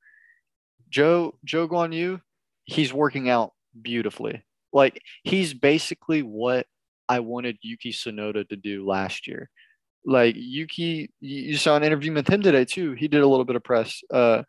Zhou 0.92 1.36
Zhou 1.48 1.70
Guan 1.70 1.94
Yu, 1.94 2.20
he's 2.66 2.92
working 2.92 3.30
out 3.30 3.54
beautifully. 3.82 4.44
Like 4.74 5.02
he's 5.24 5.54
basically 5.54 6.22
what 6.22 6.68
I 7.08 7.20
wanted 7.20 7.58
Yuki 7.62 7.92
Tsunoda 7.92 8.48
to 8.50 8.56
do 8.56 8.86
last 8.86 9.28
year. 9.28 9.50
Like 10.06 10.36
Yuki, 10.38 11.10
you 11.20 11.58
saw 11.58 11.76
an 11.76 11.84
interview 11.84 12.14
with 12.14 12.30
him 12.30 12.42
today 12.42 12.66
too. 12.66 12.94
He 12.94 13.08
did 13.08 13.22
a 13.22 13.28
little 13.28 13.46
bit 13.46 13.56
of 13.56 13.64
press. 13.64 14.02
Uh, 14.14 14.44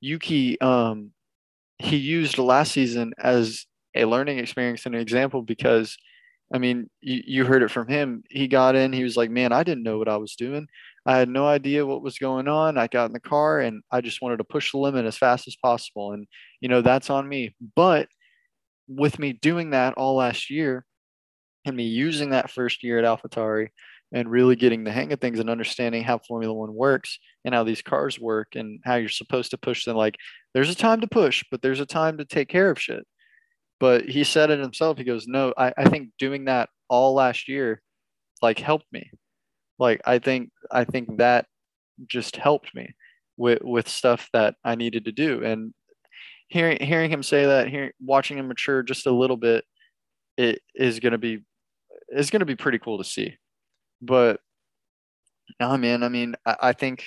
Yuki, 0.00 0.60
um, 0.60 1.12
he 1.78 1.96
used 1.96 2.38
last 2.38 2.72
season 2.72 3.14
as 3.18 3.66
a 3.94 4.04
learning 4.04 4.38
experience 4.38 4.86
and 4.86 4.94
an 4.94 5.00
example 5.00 5.42
because 5.42 5.96
I 6.52 6.58
mean, 6.58 6.90
you, 7.00 7.22
you 7.26 7.44
heard 7.44 7.62
it 7.62 7.70
from 7.70 7.88
him. 7.88 8.22
He 8.28 8.48
got 8.48 8.76
in, 8.76 8.92
he 8.92 9.02
was 9.02 9.16
like, 9.16 9.30
Man, 9.30 9.52
I 9.52 9.62
didn't 9.62 9.82
know 9.82 9.98
what 9.98 10.08
I 10.08 10.16
was 10.16 10.36
doing. 10.36 10.68
I 11.06 11.16
had 11.18 11.28
no 11.28 11.46
idea 11.46 11.86
what 11.86 12.02
was 12.02 12.18
going 12.18 12.48
on. 12.48 12.78
I 12.78 12.86
got 12.86 13.06
in 13.06 13.12
the 13.12 13.20
car 13.20 13.60
and 13.60 13.82
I 13.90 14.00
just 14.00 14.22
wanted 14.22 14.38
to 14.38 14.44
push 14.44 14.72
the 14.72 14.78
limit 14.78 15.04
as 15.04 15.18
fast 15.18 15.46
as 15.46 15.56
possible. 15.56 16.12
And, 16.12 16.26
you 16.60 16.68
know, 16.68 16.80
that's 16.80 17.10
on 17.10 17.28
me. 17.28 17.54
But 17.76 18.08
with 18.88 19.18
me 19.18 19.32
doing 19.32 19.70
that 19.70 19.94
all 19.94 20.16
last 20.16 20.50
year 20.50 20.84
and 21.64 21.76
me 21.76 21.84
using 21.84 22.30
that 22.30 22.50
first 22.50 22.82
year 22.82 22.98
at 22.98 23.04
AlphaTauri 23.04 23.68
and 24.12 24.30
really 24.30 24.56
getting 24.56 24.84
the 24.84 24.92
hang 24.92 25.12
of 25.12 25.20
things 25.20 25.40
and 25.40 25.50
understanding 25.50 26.04
how 26.04 26.18
Formula 26.18 26.54
One 26.54 26.74
works 26.74 27.18
and 27.44 27.54
how 27.54 27.64
these 27.64 27.82
cars 27.82 28.18
work 28.18 28.54
and 28.54 28.80
how 28.84 28.96
you're 28.96 29.08
supposed 29.08 29.50
to 29.50 29.58
push 29.58 29.84
them, 29.84 29.96
like, 29.96 30.16
there's 30.52 30.70
a 30.70 30.74
time 30.74 31.00
to 31.00 31.06
push, 31.06 31.42
but 31.50 31.62
there's 31.62 31.80
a 31.80 31.86
time 31.86 32.18
to 32.18 32.24
take 32.24 32.48
care 32.48 32.70
of 32.70 32.80
shit. 32.80 33.06
But 33.80 34.04
he 34.08 34.24
said 34.24 34.50
it 34.50 34.60
himself. 34.60 34.98
He 34.98 35.04
goes, 35.04 35.26
No, 35.26 35.52
I, 35.58 35.72
I 35.76 35.88
think 35.88 36.10
doing 36.18 36.44
that 36.44 36.68
all 36.88 37.14
last 37.14 37.48
year 37.48 37.82
like 38.40 38.58
helped 38.58 38.86
me 38.92 39.10
like 39.78 40.00
I 40.04 40.18
think 40.18 40.50
I 40.70 40.84
think 40.84 41.18
that 41.18 41.46
just 42.06 42.36
helped 42.36 42.74
me 42.74 42.94
with 43.36 43.62
with 43.62 43.88
stuff 43.88 44.28
that 44.32 44.54
I 44.64 44.74
needed 44.74 45.06
to 45.06 45.12
do. 45.12 45.44
And 45.44 45.74
hearing 46.48 46.78
hearing 46.80 47.10
him 47.10 47.22
say 47.22 47.46
that, 47.46 47.68
hearing 47.68 47.92
watching 48.00 48.38
him 48.38 48.48
mature 48.48 48.82
just 48.82 49.06
a 49.06 49.12
little 49.12 49.36
bit, 49.36 49.64
it 50.36 50.60
is 50.74 51.00
gonna 51.00 51.18
be 51.18 51.44
is 52.10 52.30
gonna 52.30 52.44
be 52.44 52.56
pretty 52.56 52.78
cool 52.78 52.98
to 52.98 53.04
see. 53.04 53.36
But 54.02 54.40
oh 55.60 55.76
man, 55.76 56.02
I 56.02 56.08
mean, 56.08 56.34
I, 56.46 56.56
I 56.62 56.72
think 56.72 57.04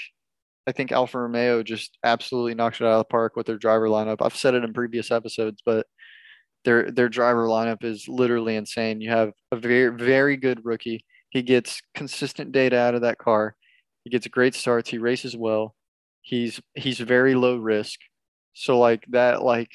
I 0.67 0.71
think 0.71 0.91
Alfa 0.91 1.19
Romeo 1.19 1.63
just 1.63 1.97
absolutely 2.03 2.55
knocks 2.55 2.81
it 2.81 2.85
out 2.85 2.93
of 2.93 2.99
the 2.99 3.05
park 3.05 3.35
with 3.35 3.47
their 3.47 3.57
driver 3.57 3.87
lineup. 3.87 4.17
I've 4.21 4.35
said 4.35 4.53
it 4.53 4.63
in 4.63 4.73
previous 4.73 5.11
episodes, 5.11 5.61
but 5.65 5.87
their 6.65 6.91
their 6.91 7.09
driver 7.09 7.47
lineup 7.47 7.83
is 7.83 8.07
literally 8.07 8.55
insane. 8.55 9.01
You 9.01 9.11
have 9.11 9.31
a 9.51 9.57
very 9.57 9.89
very 9.89 10.37
good 10.37 10.65
rookie 10.65 11.05
he 11.29 11.41
gets 11.41 11.81
consistent 11.93 12.51
data 12.51 12.77
out 12.77 12.95
of 12.95 13.01
that 13.01 13.17
car. 13.17 13.55
He 14.03 14.09
gets 14.09 14.27
great 14.27 14.55
starts. 14.55 14.89
He 14.89 14.97
races 14.97 15.35
well. 15.35 15.75
He's 16.21 16.61
he's 16.75 16.99
very 16.99 17.35
low 17.35 17.57
risk. 17.57 17.99
So 18.53 18.79
like 18.79 19.05
that, 19.09 19.43
like 19.43 19.71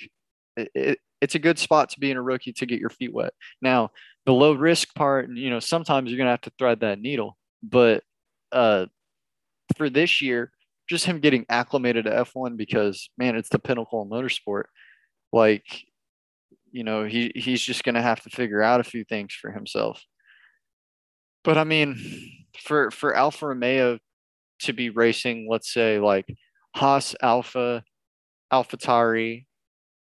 it, 0.56 0.70
it, 0.74 0.98
it's 1.20 1.34
a 1.34 1.38
good 1.38 1.58
spot 1.58 1.90
to 1.90 2.00
be 2.00 2.10
in 2.10 2.16
a 2.16 2.22
rookie 2.22 2.52
to 2.54 2.66
get 2.66 2.80
your 2.80 2.90
feet 2.90 3.12
wet. 3.12 3.32
Now 3.60 3.90
the 4.26 4.32
low 4.32 4.52
risk 4.52 4.94
part, 4.94 5.30
you 5.30 5.50
know, 5.50 5.60
sometimes 5.60 6.10
you're 6.10 6.18
gonna 6.18 6.30
have 6.30 6.40
to 6.42 6.52
thread 6.58 6.80
that 6.80 7.00
needle. 7.00 7.36
But 7.62 8.04
uh, 8.52 8.86
for 9.76 9.90
this 9.90 10.20
year, 10.20 10.52
just 10.88 11.06
him 11.06 11.20
getting 11.20 11.46
acclimated 11.48 12.04
to 12.04 12.10
F1 12.10 12.56
because 12.56 13.08
man, 13.18 13.36
it's 13.36 13.48
the 13.48 13.58
pinnacle 13.58 14.02
of 14.02 14.08
motorsport. 14.08 14.64
Like, 15.32 15.64
you 16.70 16.84
know, 16.84 17.04
he 17.04 17.32
he's 17.34 17.62
just 17.62 17.84
gonna 17.84 18.02
have 18.02 18.22
to 18.22 18.30
figure 18.30 18.62
out 18.62 18.80
a 18.80 18.84
few 18.84 19.04
things 19.04 19.34
for 19.34 19.50
himself. 19.50 20.02
But 21.44 21.58
I 21.58 21.64
mean, 21.64 21.98
for 22.58 22.90
for 22.90 23.16
Alfa 23.16 23.48
Romeo 23.48 23.98
to 24.60 24.72
be 24.72 24.90
racing, 24.90 25.48
let's 25.50 25.72
say 25.72 25.98
like 25.98 26.26
Haas, 26.76 27.14
Alpha, 27.22 27.82
AlphaTauri, 28.52 29.46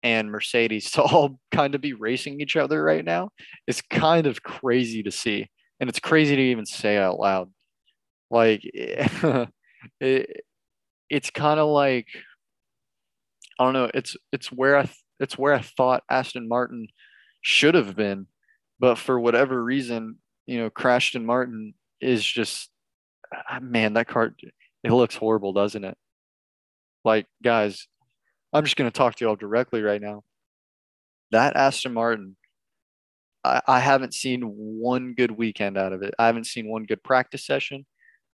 and 0.04 0.32
Mercedes 0.32 0.92
to 0.92 1.02
all 1.02 1.40
kind 1.52 1.76
of 1.76 1.82
be 1.82 1.94
racing 1.94 2.42
each 2.42 2.56
other 2.56 2.84
right 2.84 3.06
now 3.06 3.30
is 3.68 3.82
kind 3.82 4.28
of 4.28 4.44
crazy 4.44 5.04
to 5.04 5.12
see, 5.12 5.50
and 5.80 5.90
it's 5.90 6.00
crazy 6.00 6.36
to 6.36 6.42
even 6.42 6.66
say 6.66 6.98
out 6.98 7.20
loud. 7.20 7.52
Like 8.30 8.62
it, 10.00 10.42
it's 11.10 11.30
kind 11.30 11.60
of 11.60 11.68
like 11.70 12.08
I 13.60 13.64
don't 13.66 13.74
know. 13.74 13.92
It's 13.94 14.16
it's 14.32 14.52
where 14.52 14.78
I 14.78 14.90
it's 15.20 15.38
where 15.38 15.54
I 15.54 15.62
thought 15.62 16.04
Aston 16.10 16.48
Martin 16.48 16.88
should 17.42 17.76
have 17.76 17.96
been, 17.96 18.28
but 18.80 18.98
for 18.98 19.20
whatever 19.20 19.64
reason, 19.64 20.18
you 20.48 20.60
know, 20.60 20.70
Crashton 20.70 21.24
Martin 21.24 21.74
is 22.02 22.26
just, 22.26 22.70
ah, 23.34 23.60
man, 23.62 23.94
that 23.94 24.08
card, 24.08 24.36
it 24.84 24.92
looks 24.92 25.16
horrible, 25.16 25.54
doesn't 25.54 25.84
it? 25.84 25.98
Like, 27.06 27.28
guys, 27.44 27.88
I'm 28.54 28.64
just 28.64 28.76
going 28.76 28.90
to 28.90 28.98
talk 28.98 29.16
to 29.16 29.26
y'all 29.26 29.36
directly 29.36 29.82
right 29.82 30.02
now. 30.02 30.24
That 31.32 31.56
Aston 31.56 31.94
Martin, 31.94 32.36
I, 33.44 33.62
I 33.68 33.80
haven't 33.80 34.14
seen 34.14 34.42
one 34.44 35.14
good 35.16 35.32
weekend 35.32 35.78
out 35.78 35.94
of 35.94 36.02
it. 36.02 36.14
I 36.20 36.26
haven't 36.26 36.48
seen 36.48 36.70
one 36.70 36.84
good 36.84 37.04
practice 37.04 37.46
session. 37.46 37.86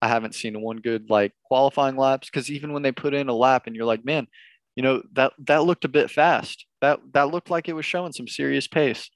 I 0.02 0.08
haven't 0.08 0.36
seen 0.36 0.62
one 0.62 0.78
good 0.78 1.10
like 1.10 1.32
qualifying 1.44 1.96
laps 1.96 2.30
because 2.30 2.50
even 2.50 2.74
when 2.74 2.82
they 2.82 2.92
put 2.92 3.14
in 3.14 3.30
a 3.30 3.34
lap 3.34 3.68
and 3.68 3.76
you're 3.76 3.86
like, 3.86 4.04
man, 4.04 4.28
you 4.76 4.84
know 4.84 5.04
that 5.14 5.34
that 5.46 5.64
looked 5.64 5.86
a 5.86 5.90
bit 5.90 6.10
fast. 6.10 6.66
That 6.82 7.00
that 7.14 7.30
looked 7.30 7.50
like 7.50 7.70
it 7.70 7.74
was 7.74 7.86
showing 7.86 8.12
some 8.12 8.28
serious 8.28 8.68
pace 8.68 9.10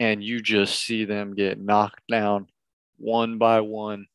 and 0.00 0.22
you 0.22 0.40
just 0.40 0.82
see 0.82 1.04
them 1.04 1.34
get 1.34 1.60
knocked 1.60 2.02
down 2.10 2.48
one 2.98 3.38
by 3.38 3.60
one 3.60 4.06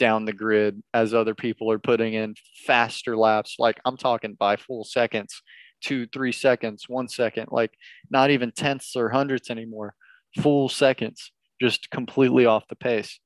down 0.00 0.24
the 0.24 0.32
grid 0.32 0.82
as 0.94 1.14
other 1.14 1.34
people 1.34 1.70
are 1.70 1.78
putting 1.78 2.14
in 2.14 2.34
faster 2.66 3.16
laps. 3.16 3.56
Like 3.58 3.78
I'm 3.84 3.98
talking 3.98 4.34
by 4.34 4.56
full 4.56 4.82
seconds, 4.82 5.42
two, 5.84 6.06
three 6.06 6.32
seconds, 6.32 6.86
one 6.88 7.06
second, 7.06 7.48
like 7.52 7.70
not 8.10 8.30
even 8.30 8.50
tenths 8.50 8.96
or 8.96 9.10
hundredths 9.10 9.50
anymore, 9.50 9.94
full 10.40 10.68
seconds, 10.68 11.30
just 11.60 11.90
completely 11.90 12.46
off 12.46 12.66
the 12.68 12.76
pace. 12.76 13.20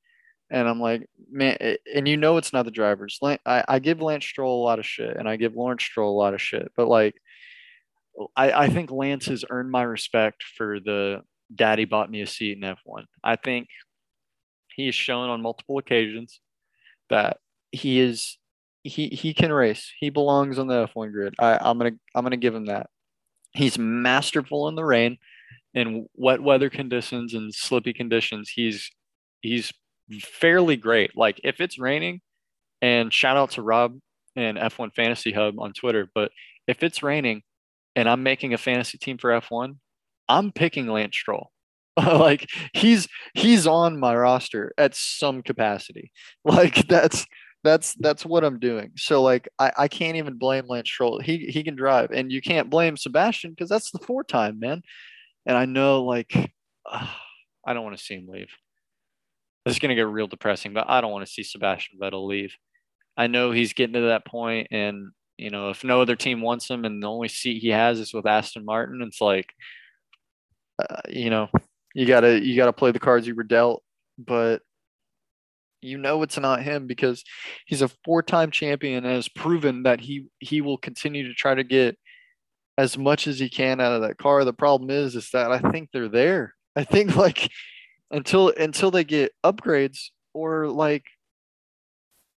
And 0.51 0.69
I'm 0.69 0.81
like, 0.81 1.09
man, 1.31 1.57
and 1.95 2.07
you 2.07 2.17
know 2.17 2.37
it's 2.37 2.53
not 2.53 2.65
the 2.65 2.71
drivers. 2.71 3.19
I, 3.23 3.65
I 3.67 3.79
give 3.79 4.03
Lance 4.03 4.27
Stroll 4.27 4.63
a 4.63 4.67
lot 4.67 4.79
of 4.79 4.85
shit, 4.85 5.17
and 5.17 5.29
I 5.29 5.37
give 5.37 5.55
Lawrence 5.55 5.85
Stroll 5.85 6.15
a 6.15 6.21
lot 6.21 6.35
of 6.35 6.43
shit, 6.43 6.71
but 6.77 6.87
like, 6.87 7.15
I, 8.37 8.53
I 8.53 8.69
think 8.69 8.91
Lance 8.91 9.27
has 9.27 9.45
earned 9.49 9.71
my 9.71 9.83
respect 9.83 10.45
for 10.57 10.79
the 10.79 11.23
daddy 11.53 11.85
bought 11.85 12.11
me 12.11 12.21
a 12.21 12.27
seat 12.27 12.57
in 12.57 12.63
F1. 12.63 13.05
I 13.25 13.37
think 13.37 13.69
he 14.77 14.87
has 14.87 14.95
shown 14.95 15.31
on 15.31 15.41
multiple 15.41 15.79
occasions 15.79 16.41
that 17.11 17.39
he 17.73 18.01
is 18.01 18.39
he 18.83 19.09
he 19.09 19.35
can 19.35 19.53
race. 19.53 19.93
He 19.99 20.11
belongs 20.11 20.59
on 20.59 20.67
the 20.67 20.87
F1 20.87 21.13
grid. 21.13 21.35
I, 21.39 21.59
I'm 21.61 21.79
gonna 21.79 21.93
I'm 22.15 22.25
gonna 22.25 22.37
give 22.37 22.55
him 22.55 22.67
that. 22.67 22.89
He's 23.53 23.79
masterful 23.79 24.69
in 24.69 24.75
the 24.75 24.85
rain, 24.85 25.19
in 25.75 26.07
wet 26.15 26.43
weather 26.43 26.71
conditions 26.71 27.35
and 27.35 27.55
slippy 27.55 27.93
conditions. 27.93 28.51
He's 28.51 28.91
he's 29.41 29.73
fairly 30.21 30.77
great. 30.77 31.17
Like 31.17 31.41
if 31.45 31.61
it's 31.61 31.79
raining, 31.79 32.21
and 32.83 33.13
shout 33.13 33.37
out 33.37 33.53
to 33.53 33.63
Rob 33.63 33.99
and 34.37 34.59
F1 34.59 34.95
Fantasy 34.95 35.33
Hub 35.33 35.59
on 35.59 35.73
Twitter. 35.73 36.09
But 36.15 36.31
if 36.67 36.83
it's 36.83 37.03
raining 37.03 37.43
and 37.97 38.09
I'm 38.09 38.23
making 38.23 38.55
a 38.55 38.59
fantasy 38.59 38.99
team 38.99 39.19
for 39.19 39.31
F1, 39.31 39.77
I'm 40.29 40.53
picking 40.53 40.87
Lance 40.87 41.17
Stroll. 41.17 41.51
like 42.07 42.51
he's 42.73 43.09
he's 43.35 43.67
on 43.67 43.99
my 43.99 44.15
roster 44.15 44.73
at 44.79 44.95
some 44.95 45.43
capacity. 45.43 46.11
Like 46.45 46.87
that's 46.89 47.27
that's 47.63 47.95
that's 47.95 48.27
what 48.27 48.45
I'm 48.45 48.59
doing. 48.59 48.93
So 48.97 49.23
like 49.23 49.49
I, 49.59 49.73
I 49.79 49.89
can't 49.89 50.17
even 50.17 50.37
blame 50.37 50.67
Lance 50.69 50.89
Stroll. 50.91 51.21
He 51.21 51.39
he 51.47 51.63
can 51.63 51.77
drive, 51.77 52.11
and 52.11 52.31
you 52.31 52.43
can't 52.43 52.71
blame 52.71 52.97
Sebastian 52.97 53.53
because 53.53 53.71
that's 53.71 53.91
the 53.91 53.99
four 53.99 54.25
time 54.25 54.61
man. 54.61 54.83
And 55.47 55.57
I 55.57 55.65
know 55.65 56.05
like 56.05 56.35
uh, 56.91 57.07
I 57.67 57.73
don't 57.73 57.85
want 57.85 57.97
to 57.97 58.05
see 58.05 58.15
him 58.15 58.29
leave. 58.29 58.51
It's 59.65 59.79
gonna 59.79 59.95
get 59.95 60.07
real 60.07 60.27
depressing, 60.27 60.75
but 60.75 60.91
I 60.91 61.01
don't 61.01 61.13
want 61.13 61.27
to 61.27 61.33
see 61.33 61.43
Sebastian 61.43 61.99
Vettel 61.99 62.27
leave. 62.27 62.55
I 63.17 63.29
know 63.29 63.53
he's 63.53 63.73
getting 63.73 63.95
to 63.95 64.01
that 64.09 64.27
point, 64.27 64.69
and 64.71 65.13
you 65.39 65.51
know 65.51 65.71
if 65.71 65.85
no 65.85 66.03
other 66.03 66.17
team 66.17 66.43
wants 66.43 66.69
him, 66.69 66.85
and 66.85 67.03
the 67.03 67.09
only 67.09 67.29
seat 67.29 67.61
he 67.61 67.69
has 67.71 68.01
is 68.01 68.13
with 68.13 68.27
Aston 68.27 68.65
Martin, 68.67 69.01
it's 69.03 69.21
like 69.21 69.55
uh, 70.79 71.01
you 71.09 71.31
know, 71.31 71.49
you 71.95 72.07
gotta 72.07 72.45
you 72.45 72.57
gotta 72.57 72.73
play 72.73 72.93
the 72.93 72.99
cards 72.99 73.27
you 73.27 73.35
were 73.35 73.43
dealt, 73.43 73.83
but 74.19 74.63
you 75.81 75.99
know 75.99 76.23
it's 76.23 76.39
not 76.39 76.63
him 76.63 76.87
because 76.87 77.23
he's 77.67 77.83
a 77.83 77.91
four-time 78.05 78.51
champion 78.51 79.05
and 79.05 79.15
has 79.15 79.29
proven 79.29 79.85
that 79.85 80.01
he 80.01 80.27
he 80.39 80.61
will 80.61 80.79
continue 80.79 81.29
to 81.29 81.35
try 81.35 81.55
to 81.55 81.65
get 81.65 81.97
as 82.79 82.99
much 82.99 83.27
as 83.27 83.39
he 83.39 83.49
can 83.49 83.81
out 83.81 83.93
of 83.93 84.03
that 84.03 84.19
car. 84.19 84.45
The 84.45 84.53
problem 84.53 84.91
is 84.91 85.15
is 85.15 85.31
that 85.33 85.53
I 85.53 85.59
think 85.71 85.91
they're 85.93 86.09
there. 86.09 86.55
I 86.77 86.85
think 86.85 87.17
like 87.17 87.51
until 88.11 88.51
until 88.51 88.91
they 88.91 89.05
get 89.05 89.33
upgrades 89.45 90.11
or 90.35 90.69
like 90.69 91.05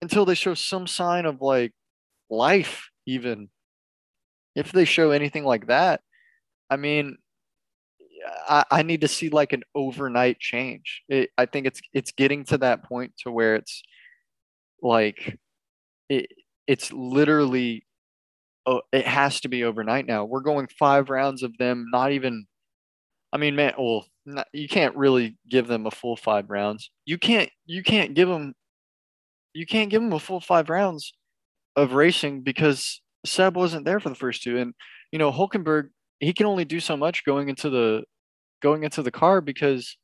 until 0.02 0.26
they 0.26 0.36
show 0.36 0.54
some 0.54 0.88
sign 0.88 1.26
of 1.26 1.42
like 1.42 1.74
life 2.30 2.90
even 3.06 3.50
if 4.56 4.72
they 4.72 4.86
show 4.86 5.12
anything 5.12 5.44
like 5.44 5.68
that 5.68 6.02
i 6.70 6.76
mean 6.76 7.18
I, 8.48 8.64
I 8.72 8.82
need 8.84 9.02
to 9.02 9.08
see 9.08 9.30
like 9.30 9.54
an 9.54 9.64
overnight 9.76 10.40
change. 10.40 11.04
It, 11.10 11.30
I 11.38 11.46
think 11.46 11.68
it's 11.68 11.82
it's 11.94 12.12
getting 12.12 12.44
to 12.46 12.58
that 12.60 12.84
point 12.84 13.14
to 13.24 13.32
where 13.32 13.56
it's 13.56 13.84
like 14.82 15.38
it 16.10 16.28
it's 16.68 16.92
literally 16.92 17.86
oh, 18.66 18.82
it 18.92 19.08
has 19.08 19.42
to 19.42 19.50
be 19.50 19.64
overnight 19.64 20.06
now. 20.06 20.26
We're 20.26 20.42
going 20.42 20.68
five 20.68 21.10
rounds 21.10 21.44
of 21.44 21.58
them 21.58 21.88
not 21.92 22.12
even 22.12 22.46
I 23.34 23.38
mean, 23.38 23.56
man, 23.56 23.74
well, 23.78 24.06
not, 24.26 24.48
you 24.54 24.68
can't 24.68 24.96
really 24.96 25.38
give 25.50 25.68
them 25.68 25.86
a 25.86 25.92
full 25.92 26.16
five 26.16 26.50
rounds. 26.50 26.92
You 27.06 27.18
can't 27.18 27.50
you 27.66 27.84
can't 27.84 28.14
give 28.14 28.30
them 28.30 28.54
you 29.54 29.66
can't 29.66 29.90
give 29.90 30.02
them 30.02 30.14
a 30.14 30.20
full 30.20 30.42
five 30.42 30.70
rounds 30.70 31.14
of 31.76 31.94
racing 31.94 32.42
because 32.42 33.02
Seb 33.26 33.56
wasn't 33.56 33.86
there 33.86 34.00
for 34.00 34.10
the 34.10 34.16
first 34.16 34.44
two, 34.44 34.58
and 34.58 34.74
you 35.12 35.20
know 35.20 35.32
Hulkenberg 35.32 35.90
he 36.20 36.34
can 36.34 36.46
only 36.46 36.66
do 36.66 36.80
so 36.80 36.98
much 36.98 37.26
going 37.26 37.50
into 37.50 37.70
the 37.70 38.04
going 38.62 38.84
into 38.84 39.04
the 39.04 39.12
car 39.12 39.42
because 39.42 39.98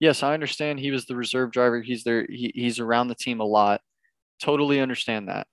yes, 0.00 0.22
I 0.22 0.34
understand 0.34 0.80
he 0.80 0.90
was 0.90 1.06
the 1.06 1.16
reserve 1.16 1.52
driver. 1.52 1.80
He's 1.80 2.04
there. 2.04 2.26
He, 2.28 2.52
he's 2.54 2.80
around 2.80 3.08
the 3.08 3.14
team 3.14 3.40
a 3.40 3.44
lot. 3.44 3.80
Totally 4.42 4.80
understand 4.80 5.28
that, 5.28 5.46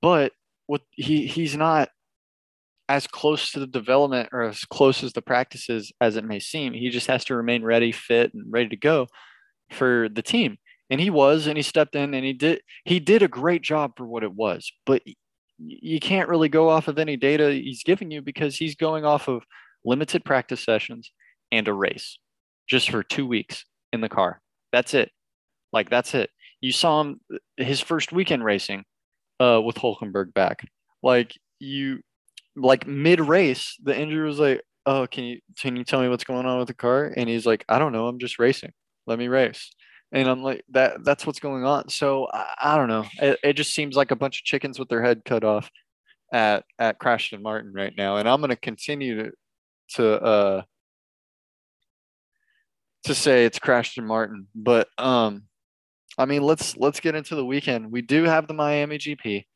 but 0.00 0.32
what 0.66 0.82
he 0.92 1.26
he's 1.26 1.56
not 1.56 1.90
as 2.88 3.06
close 3.06 3.50
to 3.52 3.60
the 3.60 3.66
development 3.66 4.28
or 4.32 4.42
as 4.42 4.64
close 4.64 5.02
as 5.02 5.12
the 5.14 5.22
practices 5.22 5.92
as 6.00 6.16
it 6.16 6.24
may 6.24 6.38
seem. 6.38 6.72
He 6.74 6.90
just 6.90 7.06
has 7.06 7.24
to 7.26 7.34
remain 7.34 7.64
ready, 7.64 7.92
fit, 7.92 8.34
and 8.34 8.44
ready 8.50 8.68
to 8.68 8.76
go 8.76 9.08
for 9.70 10.08
the 10.08 10.22
team. 10.22 10.58
And 10.90 11.00
he 11.00 11.08
was, 11.08 11.46
and 11.46 11.56
he 11.56 11.62
stepped 11.62 11.96
in 11.96 12.14
and 12.14 12.24
he 12.24 12.34
did 12.34 12.60
he 12.84 13.00
did 13.00 13.22
a 13.22 13.28
great 13.28 13.62
job 13.62 13.92
for 13.96 14.06
what 14.06 14.22
it 14.22 14.32
was. 14.32 14.70
But 14.86 15.02
you 15.58 16.00
can't 16.00 16.28
really 16.28 16.48
go 16.48 16.68
off 16.68 16.88
of 16.88 16.98
any 16.98 17.16
data 17.16 17.52
he's 17.52 17.84
giving 17.84 18.10
you 18.10 18.20
because 18.20 18.56
he's 18.56 18.74
going 18.74 19.04
off 19.04 19.28
of 19.28 19.44
limited 19.84 20.24
practice 20.24 20.64
sessions 20.64 21.12
and 21.52 21.68
a 21.68 21.72
race 21.72 22.18
just 22.68 22.90
for 22.90 23.02
two 23.02 23.26
weeks 23.26 23.64
in 23.92 24.00
the 24.00 24.08
car. 24.08 24.40
That's 24.72 24.94
it. 24.94 25.10
Like 25.72 25.90
that's 25.90 26.14
it. 26.14 26.30
You 26.60 26.72
saw 26.72 27.00
him 27.02 27.20
his 27.56 27.80
first 27.80 28.12
weekend 28.12 28.44
racing 28.44 28.84
uh, 29.40 29.60
with 29.62 29.76
Hulkenberg 29.76 30.32
back. 30.34 30.66
Like 31.02 31.34
you 31.58 32.00
like 32.56 32.86
mid 32.86 33.20
race, 33.20 33.76
the 33.82 33.96
injury 33.96 34.26
was 34.26 34.38
like, 34.38 34.62
"Oh, 34.86 35.06
can 35.10 35.24
you 35.24 35.40
can 35.60 35.76
you 35.76 35.84
tell 35.84 36.00
me 36.00 36.08
what's 36.08 36.24
going 36.24 36.46
on 36.46 36.58
with 36.58 36.68
the 36.68 36.74
car?" 36.74 37.12
And 37.16 37.28
he's 37.28 37.46
like, 37.46 37.64
"I 37.68 37.78
don't 37.78 37.92
know. 37.92 38.06
I'm 38.06 38.18
just 38.18 38.38
racing. 38.38 38.72
Let 39.06 39.18
me 39.18 39.28
race." 39.28 39.70
And 40.14 40.28
I'm 40.28 40.42
like, 40.42 40.64
"That 40.70 41.04
that's 41.04 41.26
what's 41.26 41.40
going 41.40 41.64
on." 41.64 41.88
So 41.90 42.28
I, 42.32 42.54
I 42.62 42.76
don't 42.76 42.88
know. 42.88 43.04
It, 43.20 43.38
it 43.42 43.52
just 43.54 43.74
seems 43.74 43.96
like 43.96 44.12
a 44.12 44.16
bunch 44.16 44.40
of 44.40 44.44
chickens 44.44 44.78
with 44.78 44.88
their 44.88 45.02
head 45.02 45.22
cut 45.24 45.44
off 45.44 45.70
at 46.32 46.64
at 46.78 47.00
Crashton 47.00 47.42
Martin 47.42 47.72
right 47.74 47.92
now, 47.96 48.16
and 48.16 48.28
I'm 48.28 48.40
going 48.40 48.50
to 48.50 48.56
continue 48.56 49.24
to 49.24 49.32
to 49.96 50.22
uh 50.22 50.62
to 53.04 53.14
say 53.14 53.44
it's 53.44 53.58
Crashton 53.58 54.04
Martin, 54.04 54.48
but 54.54 54.88
um. 54.98 55.44
I 56.16 56.26
mean, 56.26 56.42
let's 56.42 56.76
let's 56.76 57.00
get 57.00 57.16
into 57.16 57.34
the 57.34 57.44
weekend. 57.44 57.90
We 57.90 58.00
do 58.00 58.22
have 58.24 58.46
the 58.46 58.54
Miami 58.54 58.98
GP. 58.98 59.46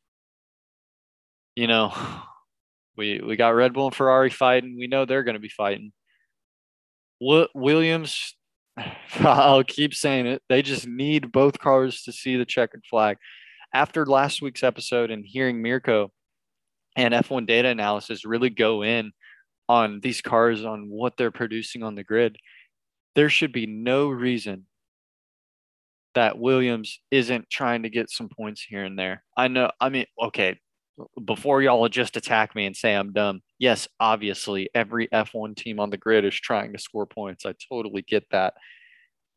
You 1.54 1.66
know, 1.66 1.92
we 2.96 3.20
we 3.20 3.36
got 3.36 3.50
Red 3.50 3.72
Bull 3.74 3.86
and 3.86 3.94
Ferrari 3.94 4.30
fighting. 4.30 4.76
We 4.78 4.88
know 4.88 5.04
they're 5.04 5.22
going 5.22 5.34
to 5.34 5.40
be 5.40 5.48
fighting. 5.48 5.92
Williams, 7.20 8.36
I'll 9.20 9.64
keep 9.64 9.94
saying 9.94 10.26
it. 10.26 10.42
They 10.49 10.62
just 10.62 10.87
need 10.87 11.32
both 11.32 11.58
cars 11.58 12.02
to 12.02 12.12
see 12.12 12.37
the 12.37 12.44
checkered 12.44 12.85
flag. 12.88 13.16
After 13.75 14.06
last 14.06 14.40
week's 14.40 14.62
episode 14.62 15.11
and 15.11 15.25
hearing 15.26 15.62
Mirko 15.62 16.11
and 16.97 17.14
F1 17.14 17.47
data 17.47 17.68
analysis 17.68 18.25
really 18.25 18.50
go 18.50 18.82
in 18.82 19.12
on 19.68 20.00
these 20.00 20.20
cars 20.20 20.64
on 20.64 20.88
what 20.88 21.16
they're 21.16 21.31
producing 21.31 21.83
on 21.83 21.94
the 21.94 22.05
grid, 22.05 22.38
there 23.14 23.29
should 23.29 23.52
be 23.52 23.66
no 23.66 24.09
reason 24.09 24.66
that 26.14 26.38
Williams 26.38 27.00
isn't 27.11 27.50
trying 27.50 27.83
to 27.83 27.90
get 27.90 28.11
some 28.11 28.29
points 28.29 28.62
here 28.62 28.85
and 28.85 28.98
there. 28.98 29.22
I 29.37 29.48
know, 29.48 29.70
I 29.81 29.90
mean, 29.90 30.07
okay, 30.20 30.59
before 31.24 31.62
y'all 31.62 31.88
just 31.88 32.16
attack 32.16 32.55
me 32.55 32.66
and 32.66 32.74
say 32.74 32.94
I'm 32.94 33.12
dumb, 33.12 33.42
yes, 33.59 33.87
obviously 34.00 34.70
every 34.74 35.09
F1 35.09 35.57
team 35.57 35.79
on 35.79 35.90
the 35.90 35.96
grid 35.96 36.24
is 36.24 36.35
trying 36.35 36.72
to 36.72 36.79
score 36.79 37.07
points. 37.07 37.46
I 37.46 37.55
totally 37.70 38.02
get 38.02 38.24
that. 38.31 38.55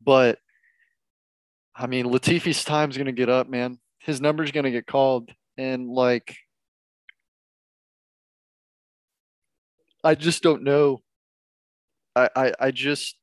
But 0.04 0.38
I 1.74 1.86
mean, 1.86 2.06
Latifi's 2.06 2.64
time's 2.64 2.96
going 2.96 3.06
to 3.06 3.12
get 3.12 3.28
up, 3.28 3.48
man. 3.48 3.78
His 4.00 4.20
number's 4.20 4.50
going 4.50 4.64
to 4.64 4.70
get 4.70 4.86
called. 4.86 5.30
And 5.56 5.88
like, 5.88 6.36
I 10.04 10.14
just 10.14 10.42
don't 10.42 10.64
know. 10.64 11.00
I, 12.14 12.28
I, 12.34 12.52
I 12.60 12.70
just, 12.72 13.16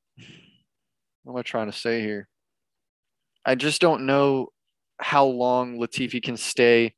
what 1.24 1.34
am 1.34 1.38
I 1.38 1.42
trying 1.44 1.72
to 1.72 1.78
say 1.78 2.02
here? 2.02 2.28
I 3.46 3.56
just 3.56 3.82
don't 3.82 4.06
know 4.06 4.50
how 5.00 5.26
long 5.26 5.78
Latifi 5.78 6.22
can 6.22 6.38
stay 6.38 6.94